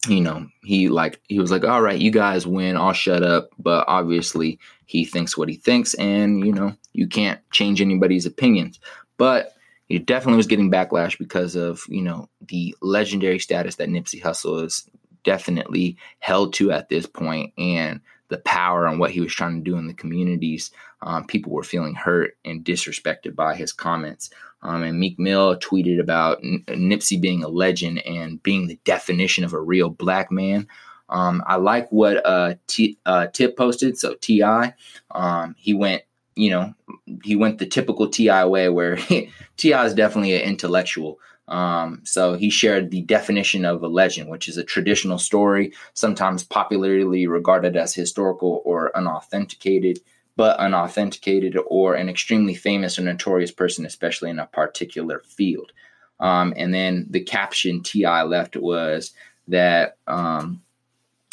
you 0.09 0.21
know, 0.21 0.47
he 0.65 0.89
like 0.89 1.21
he 1.29 1.39
was 1.39 1.51
like, 1.51 1.65
"All 1.65 1.83
right, 1.83 1.99
you 1.99 2.11
guys 2.11 2.47
win, 2.47 2.77
I'll 2.77 2.93
shut 2.93 3.23
up." 3.23 3.51
But 3.59 3.85
obviously, 3.89 4.59
he 4.87 5.05
thinks 5.05 5.37
what 5.37 5.49
he 5.49 5.57
thinks, 5.57 5.95
and 5.95 6.45
you 6.45 6.53
know, 6.53 6.75
you 6.93 7.07
can't 7.07 7.41
change 7.53 7.81
anybody's 7.81 8.27
opinions. 8.27 8.81
But 9.17 9.55
he 9.87 9.99
definitely 9.99 10.39
was 10.39 10.47
getting 10.47 10.71
backlash 10.71 11.19
because 11.19 11.55
of 11.55 11.83
you 11.89 12.03
know 12.03 12.29
the 12.49 12.75
legendary 12.83 13.39
status 13.39 13.77
that 13.77 13.89
Nipsey 13.89 14.21
Hussle 14.21 14.65
is 14.65 14.89
definitely 15.25 15.97
held 16.19 16.53
to 16.55 16.73
at 16.73 16.89
this 16.89 17.07
point, 17.07 17.53
and 17.57 18.01
the 18.33 18.39
power 18.39 18.87
and 18.87 18.99
what 18.99 19.11
he 19.11 19.21
was 19.21 19.33
trying 19.33 19.63
to 19.63 19.71
do 19.71 19.77
in 19.77 19.87
the 19.87 19.95
communities. 19.95 20.71
Um, 21.03 21.27
people 21.27 21.53
were 21.53 21.63
feeling 21.63 21.95
hurt 21.95 22.37
and 22.45 22.65
disrespected 22.65 23.35
by 23.35 23.55
his 23.55 23.73
comments. 23.73 24.31
Um, 24.63 24.83
and 24.83 24.99
Meek 24.99 25.19
Mill 25.19 25.57
tweeted 25.57 26.01
about 26.01 26.39
N- 26.43 26.65
Nipsey 26.69 27.21
being 27.21 27.43
a 27.43 27.49
legend 27.49 28.05
and 28.07 28.43
being 28.43 28.67
the 28.67 28.79
definition 28.85 29.45
of 29.45 29.53
a 29.53 29.61
real 29.61 29.89
black 29.89 30.31
man. 30.31 30.69
Um, 31.09 31.43
I 31.47 31.57
like 31.57 31.91
what 31.91 32.25
uh, 32.25 32.55
T- 32.67 32.99
uh, 33.05 33.27
Tip 33.27 33.57
posted. 33.57 33.99
So 33.99 34.15
T.I., 34.15 34.75
um, 35.11 35.55
he 35.59 35.75
went, 35.75 36.03
you 36.37 36.51
know, 36.51 36.75
he 37.23 37.37
went 37.37 37.59
the 37.59 37.67
typical 37.67 38.09
T.I. 38.09 38.47
way 38.47 38.69
where 38.69 38.97
T.I. 39.57 39.85
is 39.85 39.95
definitely 39.95 40.35
an 40.35 40.49
intellectual. 40.49 41.19
Um, 41.49 42.01
so 42.05 42.35
he 42.35 42.49
shared 42.49 42.91
the 42.91 43.03
definition 43.03 43.65
of 43.65 43.83
a 43.83 43.89
legend, 43.89 44.31
which 44.31 44.49
is 44.49 44.57
a 44.57 44.65
traditional 44.65 45.19
story, 45.19 45.73
sometimes 45.93 46.45
popularly 46.45 47.27
regarded 47.27 47.77
as 47.77 47.95
historical 47.95 48.63
or 48.65 48.97
unauthenticated 48.97 50.01
but 50.37 50.59
unauthenticated 50.59 51.57
or 51.67 51.95
an 51.95 52.09
extremely 52.09 52.55
famous 52.55 52.99
or 52.99 53.03
notorious 53.03 53.51
person, 53.51 53.85
especially 53.85 54.31
in 54.31 54.39
a 54.39 54.47
particular 54.47 55.21
field. 55.27 55.73
Um, 56.21 56.55
and 56.57 56.73
then 56.73 57.07
the 57.11 57.21
caption 57.21 57.83
T.I. 57.83 58.23
left 58.23 58.57
was 58.57 59.13
that 59.49 59.97
um, 60.07 60.63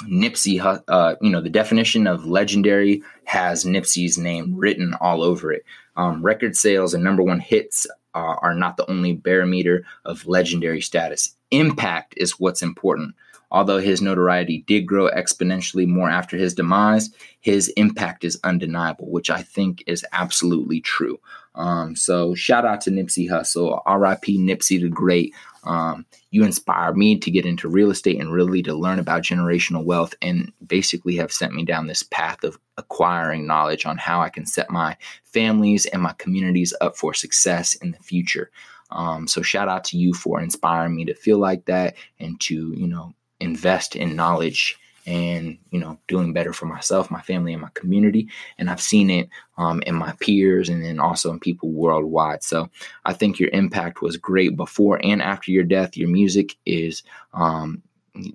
Nipsey, 0.04 0.60
uh, 0.88 1.16
you 1.22 1.30
know, 1.30 1.42
the 1.42 1.50
definition 1.50 2.08
of 2.08 2.26
legendary 2.26 3.04
has 3.26 3.66
Nipsey's 3.66 4.18
name 4.18 4.56
written 4.56 4.94
all 5.00 5.22
over 5.22 5.52
it. 5.52 5.64
Um, 5.96 6.24
record 6.24 6.56
sales 6.56 6.94
and 6.94 7.04
number 7.04 7.24
one 7.24 7.40
hits 7.40 7.86
uh, 8.16 8.36
are 8.42 8.56
not 8.56 8.78
the 8.78 8.90
only 8.90 9.14
barometer 9.14 9.86
of 10.06 10.28
legendary 10.28 10.82
status. 10.82 11.36
Impact 11.52 12.14
is 12.18 12.40
what's 12.40 12.62
important. 12.62 13.16
Although 13.52 13.80
his 13.80 14.02
notoriety 14.02 14.64
did 14.68 14.86
grow 14.86 15.10
exponentially 15.10 15.88
more 15.88 16.10
after 16.10 16.38
his 16.38 16.54
demise, 16.54 17.10
his 17.40 17.70
impact 17.70 18.24
is 18.24 18.40
undeniable, 18.44 19.10
which 19.10 19.30
I 19.30 19.42
think 19.42 19.84
is 19.88 20.06
absolutely 20.12 20.82
true. 20.82 21.20
Um, 21.56 21.96
so 21.96 22.36
shout 22.36 22.66
out 22.66 22.82
to 22.82 22.92
Nipsey 22.92 23.30
Hussle, 23.30 23.82
R.I.P. 23.86 24.38
Nipsey 24.38 24.80
the 24.80 24.90
Great. 24.90 25.34
Um, 25.64 26.06
you 26.32 26.44
inspired 26.44 26.96
me 26.96 27.18
to 27.18 27.32
get 27.32 27.46
into 27.46 27.68
real 27.68 27.92
estate 27.92 28.20
and 28.20 28.32
really 28.32 28.62
to 28.64 28.74
learn 28.74 29.00
about 29.00 29.24
generational 29.24 29.84
wealth, 29.84 30.14
and 30.22 30.54
basically 30.66 31.16
have 31.18 31.34
sent 31.34 31.54
me 31.54 31.66
down 31.66 31.88
this 31.88 32.04
path 32.04 32.44
of 32.44 32.58
acquiring 32.78 33.46
knowledge 33.46 33.86
on 33.86 33.98
how 33.98 34.22
I 34.22 34.30
can 34.30 34.46
set 34.46 34.70
my 34.70 34.96
families 35.24 35.86
and 35.88 36.02
my 36.02 36.14
communities 36.14 36.74
up 36.82 36.96
for 36.96 37.14
success 37.14 37.74
in 37.74 37.92
the 37.92 38.00
future. 38.00 38.52
Um, 38.92 39.28
so 39.28 39.42
shout 39.42 39.68
out 39.68 39.84
to 39.86 39.98
you 39.98 40.14
for 40.14 40.40
inspiring 40.40 40.96
me 40.96 41.06
to 41.06 41.14
feel 41.14 41.38
like 41.38 41.66
that 41.66 41.96
and 42.20 42.40
to 42.42 42.74
you 42.76 42.88
know 42.88 43.14
invest 43.40 43.96
in 43.96 44.16
knowledge 44.16 44.78
and 45.06 45.58
you 45.72 45.80
know 45.80 45.98
doing 46.08 46.34
better 46.34 46.54
for 46.54 46.66
myself 46.66 47.10
my 47.10 47.22
family 47.22 47.54
and 47.54 47.62
my 47.62 47.70
community. 47.74 48.28
And 48.58 48.70
i've 48.70 48.82
seen 48.82 49.10
it 49.10 49.30
um, 49.58 49.82
in 49.84 49.96
my 49.96 50.14
peers 50.20 50.70
and 50.70 50.84
then 50.84 51.00
also 51.00 51.32
in 51.32 51.40
people 51.40 51.70
worldwide. 51.70 52.44
So 52.44 52.70
i 53.06 53.14
think 53.14 53.40
your 53.40 53.50
impact 53.52 54.02
was 54.02 54.18
great 54.18 54.56
before 54.56 55.00
and 55.04 55.22
after 55.22 55.52
your 55.52 55.64
death. 55.64 55.98
Your 55.98 56.10
music 56.10 56.56
is 56.66 57.04
um, 57.34 57.82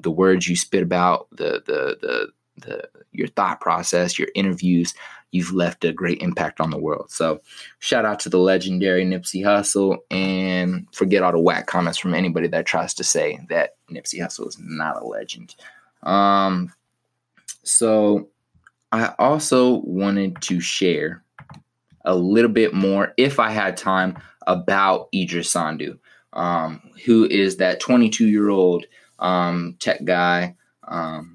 the 0.00 0.10
words 0.10 0.48
you 0.48 0.56
spit 0.56 0.82
about 0.82 1.28
the 1.30 1.62
the 1.66 1.96
the 2.00 2.32
the 2.56 2.88
your 3.12 3.28
thought 3.28 3.60
process 3.60 4.18
your 4.18 4.28
interviews 4.34 4.94
you've 5.34 5.52
left 5.52 5.84
a 5.84 5.92
great 5.92 6.22
impact 6.22 6.60
on 6.60 6.70
the 6.70 6.78
world. 6.78 7.10
So 7.10 7.40
shout 7.80 8.04
out 8.04 8.20
to 8.20 8.28
the 8.28 8.38
legendary 8.38 9.04
nipsey 9.04 9.42
hussle 9.42 9.98
and 10.08 10.86
forget 10.94 11.24
all 11.24 11.32
the 11.32 11.40
whack 11.40 11.66
comments 11.66 11.98
from 11.98 12.14
anybody 12.14 12.46
that 12.48 12.66
tries 12.66 12.94
to 12.94 13.04
say 13.04 13.40
that 13.48 13.74
nipsey 13.90 14.20
hussle 14.20 14.46
is 14.46 14.56
not 14.60 15.02
a 15.02 15.04
legend. 15.04 15.56
Um, 16.04 16.72
so 17.64 18.28
I 18.92 19.12
also 19.18 19.80
wanted 19.80 20.40
to 20.42 20.60
share 20.60 21.24
a 22.04 22.14
little 22.14 22.50
bit 22.50 22.72
more, 22.72 23.12
if 23.16 23.40
I 23.40 23.50
had 23.50 23.76
time, 23.76 24.16
about 24.46 25.08
Idris 25.12 25.50
Sandu, 25.50 25.98
um, 26.32 26.80
who 27.04 27.24
is 27.24 27.56
that 27.56 27.80
22 27.80 28.28
year 28.28 28.50
old 28.50 28.86
um, 29.18 29.74
tech 29.80 30.04
guy 30.04 30.54
um, 30.86 31.33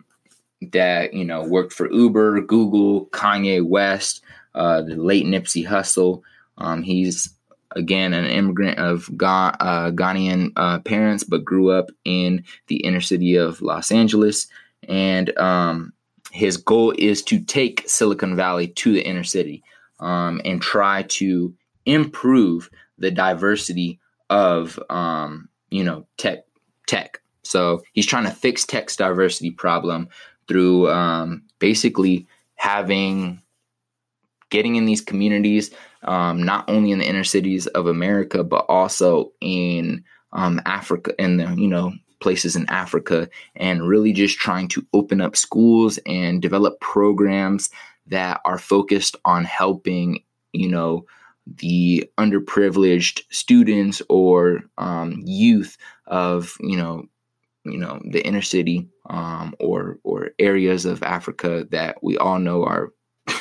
that 0.62 1.14
you 1.14 1.26
know 1.26 1.44
worked 1.44 1.74
for 1.74 1.92
Uber, 1.92 2.42
Google, 2.42 3.08
Kanye 3.08 3.66
West, 3.66 4.22
uh, 4.56 4.82
the 4.82 4.96
late 4.96 5.26
Nipsey 5.26 5.66
Hussle. 5.66 6.22
Um, 6.58 6.84
he's 6.84 7.30
again 7.76 8.14
an 8.14 8.26
immigrant 8.26 8.80
of 8.80 9.10
Ga- 9.18 9.56
uh, 9.60 9.92
Ghanaian 9.92 10.52
uh, 10.56 10.80
parents, 10.80 11.24
but 11.24 11.46
grew 11.46 11.72
up 11.72 11.90
in 12.04 12.44
the 12.68 12.78
inner 12.78 13.02
city 13.02 13.36
of 13.36 13.62
Los 13.62 13.92
Angeles. 13.92 14.48
And 14.88 15.38
um, 15.38 15.94
his 16.32 16.58
goal 16.58 16.94
is 16.98 17.22
to 17.24 17.40
take 17.40 17.88
Silicon 17.88 18.36
Valley 18.36 18.68
to 18.68 18.94
the 18.94 19.06
inner 19.06 19.24
city 19.24 19.64
um, 20.00 20.42
and 20.46 20.62
try 20.62 21.04
to 21.04 21.54
improve 21.86 22.70
the 22.98 23.12
diversity 23.12 24.00
of 24.30 24.80
um, 24.90 25.50
you 25.70 25.84
know 25.84 26.06
tech 26.18 26.46
tech. 26.88 27.22
So 27.44 27.82
he's 27.94 28.06
trying 28.06 28.26
to 28.26 28.32
fix 28.32 28.66
tech's 28.66 28.96
diversity 28.96 29.52
problem 29.52 30.10
through 30.50 30.90
um, 30.90 31.44
basically 31.60 32.28
having 32.56 33.42
getting 34.50 34.76
in 34.76 34.86
these 34.86 35.02
communities, 35.02 35.72
um, 36.04 36.44
not 36.44 36.68
only 36.68 36.92
in 36.92 37.00
the 37.00 37.08
inner 37.08 37.24
cities 37.24 37.68
of 37.68 37.86
America, 37.86 38.44
but 38.44 38.66
also 38.68 39.32
in 39.40 40.04
um, 40.34 40.60
Africa 40.66 41.14
and 41.20 41.40
the 41.40 41.54
you 41.56 41.70
know 41.70 41.94
places 42.20 42.58
in 42.58 42.68
Africa, 42.68 43.30
and 43.56 43.88
really 43.88 44.12
just 44.12 44.38
trying 44.38 44.68
to 44.70 44.86
open 44.92 45.22
up 45.22 45.38
schools 45.38 45.98
and 46.06 46.42
develop 46.42 46.80
programs 46.82 47.70
that 48.08 48.42
are 48.44 48.58
focused 48.58 49.16
on 49.24 49.46
helping 49.46 50.24
you 50.52 50.68
know 50.68 51.06
the 51.46 52.10
underprivileged 52.18 53.22
students 53.30 54.02
or 54.10 54.64
um, 54.78 55.22
youth 55.26 55.78
of 56.08 56.56
you 56.60 56.76
know 56.76 57.06
you 57.64 57.78
know 57.78 58.02
the 58.06 58.26
inner 58.26 58.42
city 58.42 58.88
um, 59.10 59.54
or 59.60 60.00
or 60.04 60.32
areas 60.40 60.86
of 60.86 61.04
Africa 61.04 61.68
that 61.72 62.02
we 62.04 62.18
all 62.18 62.40
know 62.40 62.64
are 62.64 62.92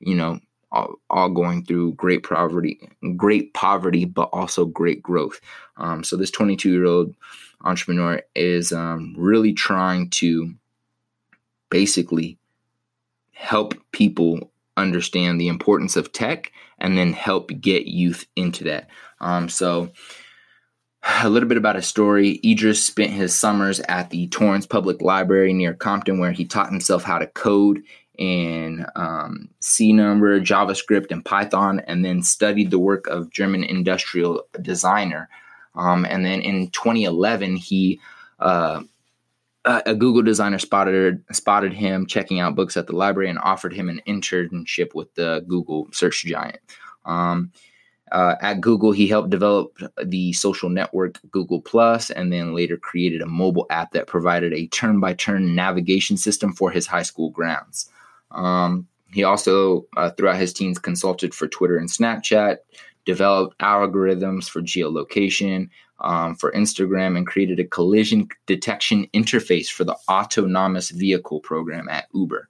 you 0.00 0.14
know 0.14 0.40
all, 0.72 0.94
all, 1.10 1.28
going 1.28 1.64
through 1.64 1.94
great 1.94 2.22
poverty 2.22 2.80
great 3.16 3.52
poverty 3.54 4.04
but 4.04 4.30
also 4.32 4.64
great 4.64 5.02
growth 5.02 5.40
um, 5.76 6.04
so 6.04 6.16
this 6.16 6.30
22 6.30 6.70
year 6.70 6.84
old 6.84 7.14
entrepreneur 7.64 8.22
is 8.34 8.72
um, 8.72 9.14
really 9.16 9.52
trying 9.52 10.08
to 10.10 10.54
basically 11.70 12.38
help 13.32 13.74
people 13.92 14.52
understand 14.76 15.40
the 15.40 15.48
importance 15.48 15.96
of 15.96 16.12
tech 16.12 16.52
and 16.78 16.96
then 16.96 17.12
help 17.12 17.50
get 17.60 17.86
youth 17.86 18.26
into 18.36 18.64
that. 18.64 18.88
Um, 19.20 19.48
so, 19.48 19.90
a 21.22 21.28
little 21.28 21.48
bit 21.48 21.58
about 21.58 21.76
his 21.76 21.86
story. 21.86 22.40
Idris 22.44 22.84
spent 22.84 23.12
his 23.12 23.34
summers 23.34 23.80
at 23.80 24.10
the 24.10 24.28
Torrance 24.28 24.66
Public 24.66 25.02
Library 25.02 25.52
near 25.52 25.74
Compton, 25.74 26.18
where 26.18 26.32
he 26.32 26.44
taught 26.44 26.70
himself 26.70 27.02
how 27.02 27.18
to 27.18 27.26
code 27.26 27.82
in 28.18 28.84
um, 28.96 29.48
C 29.60 29.92
number, 29.92 30.40
JavaScript, 30.40 31.10
and 31.10 31.24
Python, 31.24 31.80
and 31.86 32.04
then 32.04 32.22
studied 32.22 32.70
the 32.70 32.78
work 32.78 33.06
of 33.06 33.30
German 33.30 33.64
industrial 33.64 34.44
designer. 34.60 35.28
Um, 35.74 36.04
and 36.04 36.24
then 36.24 36.40
in 36.42 36.68
2011, 36.70 37.56
he 37.56 38.00
uh, 38.40 38.82
a 39.64 39.94
Google 39.94 40.22
designer 40.22 40.58
spotted 40.58 41.22
spotted 41.32 41.72
him 41.72 42.06
checking 42.06 42.40
out 42.40 42.54
books 42.54 42.76
at 42.76 42.86
the 42.86 42.96
library 42.96 43.28
and 43.28 43.38
offered 43.38 43.72
him 43.72 43.88
an 43.88 44.00
internship 44.06 44.94
with 44.94 45.14
the 45.14 45.44
Google 45.46 45.88
search 45.92 46.24
giant. 46.24 46.60
Um, 47.04 47.52
uh, 48.12 48.36
at 48.40 48.60
Google, 48.60 48.92
he 48.92 49.06
helped 49.06 49.30
develop 49.30 49.76
the 50.04 50.32
social 50.32 50.68
network 50.68 51.18
Google 51.30 51.60
Plus, 51.60 52.10
and 52.10 52.32
then 52.32 52.54
later 52.54 52.76
created 52.76 53.22
a 53.22 53.26
mobile 53.26 53.66
app 53.70 53.92
that 53.92 54.06
provided 54.06 54.52
a 54.52 54.66
turn-by-turn 54.68 55.54
navigation 55.54 56.16
system 56.16 56.52
for 56.52 56.70
his 56.70 56.86
high 56.86 57.02
school 57.02 57.30
grounds. 57.30 57.90
Um, 58.30 58.86
he 59.12 59.24
also, 59.24 59.86
uh, 59.96 60.10
throughout 60.10 60.36
his 60.36 60.52
teens, 60.52 60.78
consulted 60.78 61.34
for 61.34 61.48
Twitter 61.48 61.76
and 61.76 61.88
Snapchat, 61.88 62.58
developed 63.04 63.58
algorithms 63.58 64.48
for 64.48 64.60
geolocation, 64.60 65.68
um, 66.00 66.34
for 66.34 66.52
Instagram 66.52 67.16
and 67.16 67.26
created 67.26 67.60
a 67.60 67.64
collision 67.64 68.28
detection 68.46 69.06
interface 69.12 69.68
for 69.68 69.84
the 69.84 69.96
autonomous 70.08 70.90
vehicle 70.90 71.40
program 71.40 71.88
at 71.88 72.06
Uber. 72.14 72.48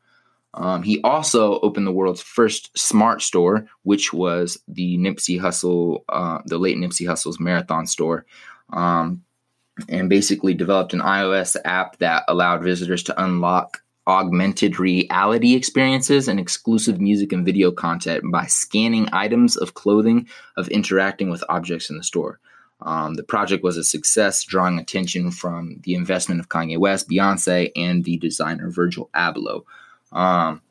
Um, 0.54 0.82
he 0.82 1.00
also 1.02 1.60
opened 1.60 1.86
the 1.86 1.92
world's 1.92 2.22
first 2.22 2.76
smart 2.76 3.22
store, 3.22 3.66
which 3.82 4.12
was 4.12 4.58
the 4.66 4.98
Nipsey 4.98 5.40
Hussle, 5.40 6.00
uh, 6.08 6.40
the 6.46 6.58
late 6.58 6.76
Nipsey 6.76 7.06
Hussle's 7.06 7.38
marathon 7.38 7.86
store, 7.86 8.26
um, 8.72 9.22
and 9.88 10.08
basically 10.08 10.54
developed 10.54 10.92
an 10.92 11.00
iOS 11.00 11.56
app 11.64 11.98
that 11.98 12.24
allowed 12.26 12.62
visitors 12.62 13.02
to 13.04 13.22
unlock 13.22 13.82
augmented 14.06 14.80
reality 14.80 15.54
experiences 15.54 16.26
and 16.26 16.40
exclusive 16.40 17.00
music 17.00 17.32
and 17.32 17.44
video 17.44 17.70
content 17.70 18.24
by 18.32 18.44
scanning 18.46 19.08
items 19.12 19.56
of 19.56 19.74
clothing 19.74 20.26
of 20.56 20.68
interacting 20.68 21.30
with 21.30 21.44
objects 21.48 21.90
in 21.90 21.96
the 21.96 22.02
store. 22.02 22.40
Um, 22.82 23.14
the 23.14 23.22
project 23.22 23.62
was 23.62 23.76
a 23.76 23.84
success, 23.84 24.42
drawing 24.42 24.78
attention 24.78 25.30
from 25.30 25.76
the 25.84 25.94
investment 25.94 26.40
of 26.40 26.48
Kanye 26.48 26.78
West, 26.78 27.08
Beyonce, 27.08 27.70
and 27.76 28.04
the 28.04 28.16
designer 28.16 28.70
Virgil 28.70 29.10
Abloh. 29.14 29.64
Um, 30.12 30.62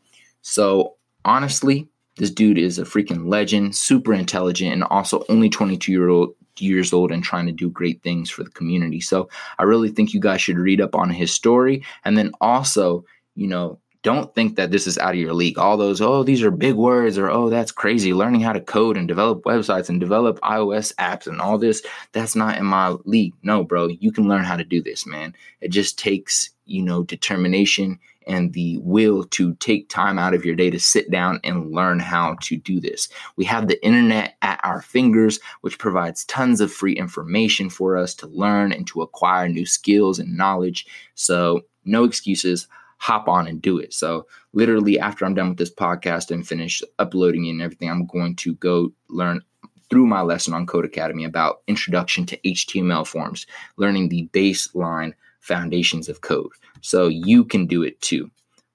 so 0.41 0.95
honestly, 1.25 1.87
this 2.17 2.31
dude 2.31 2.57
is 2.57 2.79
a 2.79 2.83
freaking 2.83 3.27
legend, 3.27 3.75
super 3.75 4.13
intelligent, 4.13 4.73
and 4.73 4.83
also 4.83 5.23
only 5.29 5.49
22 5.49 5.91
year 5.91 6.09
old 6.09 6.35
years 6.57 6.91
old 6.91 7.11
and 7.11 7.23
trying 7.23 7.45
to 7.45 7.53
do 7.53 7.69
great 7.69 8.03
things 8.03 8.29
for 8.29 8.43
the 8.43 8.49
community. 8.49 8.99
So 8.99 9.29
I 9.57 9.63
really 9.63 9.89
think 9.89 10.13
you 10.13 10.19
guys 10.19 10.41
should 10.41 10.57
read 10.57 10.81
up 10.81 10.95
on 10.95 11.09
his 11.09 11.31
story, 11.31 11.83
and 12.03 12.17
then 12.17 12.31
also, 12.41 13.05
you 13.35 13.47
know, 13.47 13.79
don't 14.01 14.33
think 14.33 14.55
that 14.55 14.71
this 14.71 14.87
is 14.87 14.97
out 14.97 15.13
of 15.13 15.19
your 15.19 15.33
league. 15.33 15.57
All 15.57 15.75
those, 15.75 15.99
oh, 15.99 16.23
these 16.23 16.41
are 16.41 16.51
big 16.51 16.75
words, 16.75 17.17
or 17.17 17.29
oh, 17.29 17.49
that's 17.49 17.71
crazy. 17.71 18.13
Learning 18.13 18.39
how 18.39 18.53
to 18.53 18.61
code 18.61 18.95
and 18.95 19.07
develop 19.07 19.43
websites 19.43 19.89
and 19.89 19.99
develop 19.99 20.39
iOS 20.39 20.93
apps 20.95 21.27
and 21.27 21.41
all 21.41 21.57
this, 21.57 21.81
that's 22.13 22.35
not 22.35 22.57
in 22.57 22.65
my 22.65 22.95
league. 23.03 23.33
No, 23.43 23.63
bro, 23.63 23.87
you 23.87 24.11
can 24.11 24.27
learn 24.27 24.45
how 24.45 24.55
to 24.55 24.63
do 24.63 24.81
this, 24.81 25.05
man. 25.05 25.35
It 25.59 25.69
just 25.69 25.99
takes, 25.99 26.49
you 26.65 26.81
know, 26.81 27.03
determination 27.03 27.99
and 28.29 28.53
the 28.53 28.77
will 28.77 29.23
to 29.25 29.55
take 29.55 29.89
time 29.89 30.17
out 30.17 30.33
of 30.33 30.45
your 30.45 30.55
day 30.55 30.69
to 30.69 30.79
sit 30.79 31.11
down 31.11 31.39
and 31.43 31.71
learn 31.71 31.99
how 31.99 32.35
to 32.41 32.55
do 32.55 32.79
this. 32.79 33.09
We 33.35 33.45
have 33.45 33.67
the 33.67 33.83
internet 33.83 34.35
at 34.41 34.59
our 34.63 34.81
fingers, 34.81 35.39
which 35.61 35.79
provides 35.79 36.23
tons 36.25 36.61
of 36.61 36.71
free 36.71 36.93
information 36.93 37.69
for 37.69 37.97
us 37.97 38.13
to 38.15 38.27
learn 38.27 38.71
and 38.71 38.87
to 38.87 39.01
acquire 39.01 39.49
new 39.49 39.65
skills 39.65 40.19
and 40.19 40.37
knowledge. 40.37 40.85
So, 41.15 41.61
no 41.85 42.03
excuses 42.03 42.67
hop 42.97 43.27
on 43.27 43.47
and 43.47 43.61
do 43.61 43.79
it. 43.79 43.93
So, 43.93 44.27
literally, 44.53 44.99
after 44.99 45.25
I'm 45.25 45.33
done 45.33 45.49
with 45.49 45.57
this 45.57 45.73
podcast 45.73 46.31
and 46.31 46.47
finish 46.47 46.83
uploading 46.99 47.49
and 47.49 47.61
everything, 47.61 47.89
I'm 47.89 48.05
going 48.05 48.35
to 48.37 48.53
go 48.55 48.93
learn 49.09 49.41
through 49.89 50.05
my 50.05 50.21
lesson 50.21 50.53
on 50.53 50.67
Codecademy 50.67 51.25
about 51.25 51.61
introduction 51.67 52.25
to 52.27 52.37
HTML 52.37 53.07
forms, 53.07 53.47
learning 53.77 54.09
the 54.09 54.29
baseline 54.33 55.13
foundations 55.49 56.07
of 56.07 56.21
code. 56.21 56.51
So, 56.81 57.07
you 57.07 57.43
can 57.43 57.65
do 57.65 57.83
it 57.83 57.99
too. 57.99 58.31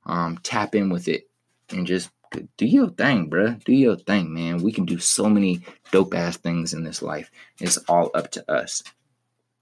Um, 0.07 0.39
tap 0.43 0.75
in 0.75 0.91
with 0.91 1.09
it 1.09 1.31
and 1.71 1.87
just 1.87 2.11
do 2.57 2.67
your 2.67 2.91
thing, 2.91 3.31
bruh. 3.31 3.63
Do 3.65 3.73
your 3.73 3.97
thing, 3.97 4.35
man. 4.35 4.63
We 4.63 4.73
can 4.73 4.85
do 4.85 4.99
so 4.99 5.29
many 5.29 5.61
dope 5.93 6.15
ass 6.15 6.37
things 6.37 6.75
in 6.75 6.85
this 6.85 7.03
life. 7.03 7.31
It's 7.61 7.79
all 7.89 8.11
up 8.15 8.31
to 8.33 8.51
us. 8.51 8.83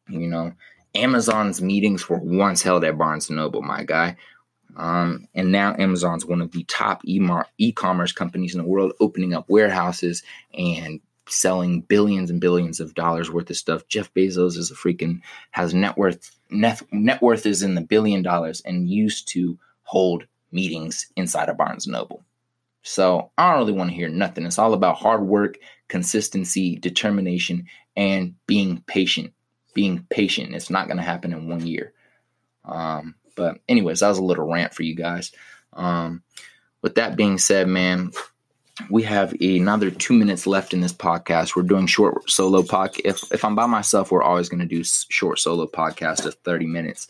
You 0.09 0.27
know, 0.27 0.53
Amazon's 0.95 1.63
meetings 1.63 2.09
were 2.09 2.19
once 2.19 2.63
held 2.63 2.85
at 2.85 2.99
Barnes 2.99 3.29
and 3.29 3.37
Noble, 3.37 3.63
my 3.63 3.85
guy. 3.85 4.17
Um, 4.77 5.29
and 5.35 5.53
now 5.53 5.77
Amazon's 5.79 6.25
one 6.25 6.41
of 6.41 6.53
the 6.53 6.65
top 6.65 7.03
e 7.05 7.73
commerce 7.73 8.13
companies 8.13 8.55
in 8.55 8.63
the 8.63 8.69
world, 8.69 8.95
opening 9.01 9.35
up 9.35 9.49
warehouses 9.49 10.23
and 10.55 11.01
selling 11.33 11.81
billions 11.83 12.31
and 12.31 12.41
billions 12.41 12.81
of 12.81 12.95
dollars 12.95 13.31
worth 13.31 13.51
of 13.51 13.57
stuff. 13.57 13.87
Jeff 13.89 14.13
Bezos 14.15 14.57
is 14.57 14.71
a 14.71 14.75
freaking 14.75 15.21
has 15.51 15.75
net 15.75 15.97
worth 15.97 16.31
net, 16.51 16.83
net 16.93 17.23
worth 17.23 17.47
is 17.47 17.63
in 17.63 17.75
the 17.75 17.81
billion 17.81 18.23
dollars 18.23 18.61
and 18.65 18.89
used 18.89 19.29
to 19.29 19.59
hold 19.85 20.27
meetings 20.53 21.11
inside 21.17 21.49
of 21.49 21.57
Barnes 21.57 21.87
Noble. 21.87 22.23
So 22.83 23.31
I 23.39 23.51
don't 23.51 23.61
really 23.61 23.73
want 23.73 23.91
to 23.91 23.97
hear 23.97 24.09
nothing. 24.09 24.45
It's 24.45 24.59
all 24.59 24.75
about 24.75 24.97
hard 24.97 25.23
work, 25.23 25.57
consistency, 25.89 26.77
determination, 26.77 27.67
and 27.97 28.35
being 28.47 28.83
patient. 28.87 29.33
Being 29.75 30.07
patient. 30.11 30.55
It's 30.55 30.71
not 30.71 30.87
going 30.87 30.97
to 30.99 31.03
happen 31.03 31.33
in 31.33 31.49
one 31.49 31.67
year. 31.67 31.93
Um, 32.65 33.15
but 33.37 33.59
anyways, 33.69 34.01
that 34.01 34.09
was 34.09 34.19
a 34.19 34.25
little 34.25 34.51
rant 34.51 34.75
for 34.75 34.83
you 34.83 34.95
guys. 34.95 35.33
Um, 35.73 36.23
with 36.83 36.97
that 36.97 37.17
being 37.17 37.39
said, 37.39 37.69
man, 37.69 38.11
we 38.89 39.03
have 39.03 39.35
another 39.41 39.91
two 39.91 40.15
minutes 40.15 40.47
left 40.47 40.73
in 40.73 40.81
this 40.81 40.93
podcast. 40.93 41.55
We're 41.55 41.63
doing 41.63 41.87
short 41.87 42.31
solo 42.31 42.63
podcast. 42.63 43.03
If 43.05 43.33
if 43.33 43.45
I'm 43.45 43.55
by 43.55 43.67
myself, 43.67 44.11
we're 44.11 44.23
always 44.23 44.49
going 44.49 44.61
to 44.61 44.67
do 44.67 44.83
short 44.85 45.39
solo 45.39 45.67
podcast 45.67 46.25
of 46.25 46.35
30 46.37 46.67
minutes. 46.67 47.09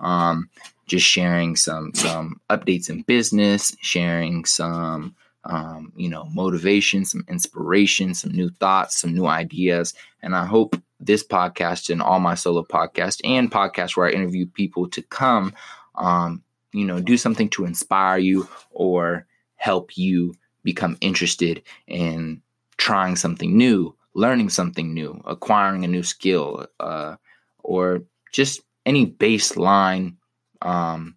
Um, 0.00 0.50
just 0.86 1.06
sharing 1.06 1.56
some 1.56 1.94
some 1.94 2.40
updates 2.50 2.90
in 2.90 3.02
business, 3.02 3.74
sharing 3.80 4.44
some 4.44 5.14
um, 5.44 5.92
you 5.96 6.08
know 6.08 6.24
motivation, 6.32 7.04
some 7.04 7.24
inspiration, 7.28 8.14
some 8.14 8.32
new 8.32 8.50
thoughts, 8.50 9.00
some 9.00 9.14
new 9.14 9.26
ideas, 9.26 9.94
and 10.22 10.34
I 10.34 10.44
hope 10.44 10.76
this 11.00 11.24
podcast 11.24 11.90
and 11.90 12.02
all 12.02 12.18
my 12.18 12.34
solo 12.34 12.62
podcasts 12.62 13.20
and 13.24 13.50
podcasts 13.50 13.96
where 13.96 14.08
I 14.08 14.12
interview 14.12 14.46
people 14.46 14.88
to 14.90 15.02
come, 15.02 15.54
um, 15.96 16.42
you 16.72 16.84
know, 16.84 17.00
do 17.00 17.16
something 17.16 17.48
to 17.50 17.66
inspire 17.66 18.18
you 18.18 18.48
or 18.70 19.26
help 19.56 19.96
you 19.96 20.34
become 20.64 20.96
interested 21.00 21.62
in 21.86 22.42
trying 22.76 23.16
something 23.16 23.56
new, 23.56 23.94
learning 24.14 24.48
something 24.48 24.92
new, 24.92 25.22
acquiring 25.26 25.84
a 25.84 25.88
new 25.88 26.02
skill, 26.02 26.66
uh, 26.80 27.16
or 27.62 28.02
just 28.32 28.62
any 28.86 29.06
baseline 29.06 30.16
um, 30.62 31.16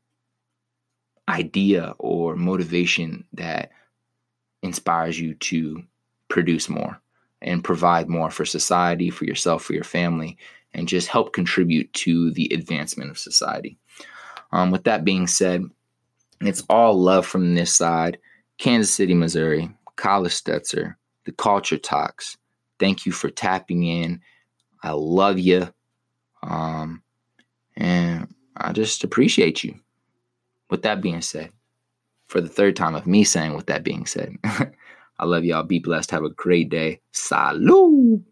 idea 1.27 1.95
or 1.97 2.35
motivation 2.35 3.25
that 3.33 3.71
inspires 4.63 5.19
you 5.19 5.33
to 5.35 5.83
produce 6.27 6.69
more 6.69 6.99
and 7.41 7.63
provide 7.63 8.09
more 8.09 8.29
for 8.31 8.45
society, 8.45 9.09
for 9.09 9.25
yourself, 9.25 9.63
for 9.63 9.73
your 9.73 9.83
family, 9.83 10.37
and 10.73 10.87
just 10.87 11.07
help 11.07 11.33
contribute 11.33 11.91
to 11.93 12.31
the 12.31 12.49
advancement 12.53 13.09
of 13.09 13.17
society. 13.17 13.77
Um, 14.51 14.71
with 14.71 14.83
that 14.85 15.03
being 15.03 15.27
said, 15.27 15.63
it's 16.41 16.63
all 16.69 16.99
love 16.99 17.25
from 17.25 17.55
this 17.55 17.73
side. 17.73 18.17
Kansas 18.57 18.93
City, 18.93 19.13
Missouri, 19.13 19.69
Kyle 19.95 20.23
Stetzer, 20.23 20.95
the 21.25 21.31
Culture 21.31 21.77
Talks. 21.77 22.37
Thank 22.79 23.05
you 23.05 23.11
for 23.11 23.29
tapping 23.29 23.83
in. 23.83 24.21
I 24.83 24.91
love 24.91 25.39
you. 25.39 25.67
Um, 26.43 27.01
and 27.75 28.33
I 28.55 28.71
just 28.71 29.03
appreciate 29.03 29.63
you. 29.63 29.75
With 30.69 30.81
that 30.81 31.01
being 31.01 31.21
said, 31.21 31.51
for 32.27 32.41
the 32.41 32.49
third 32.49 32.75
time 32.75 32.93
of 32.93 33.07
me 33.07 33.23
saying 33.23 33.55
with 33.55 33.67
that 33.67 33.83
being 33.83 34.05
said, 34.05 34.35
I 34.43 35.25
love 35.25 35.45
y'all. 35.45 35.63
Be 35.63 35.79
blessed. 35.79 36.11
Have 36.11 36.23
a 36.23 36.29
great 36.29 36.69
day. 36.69 36.99
Salud. 37.13 38.23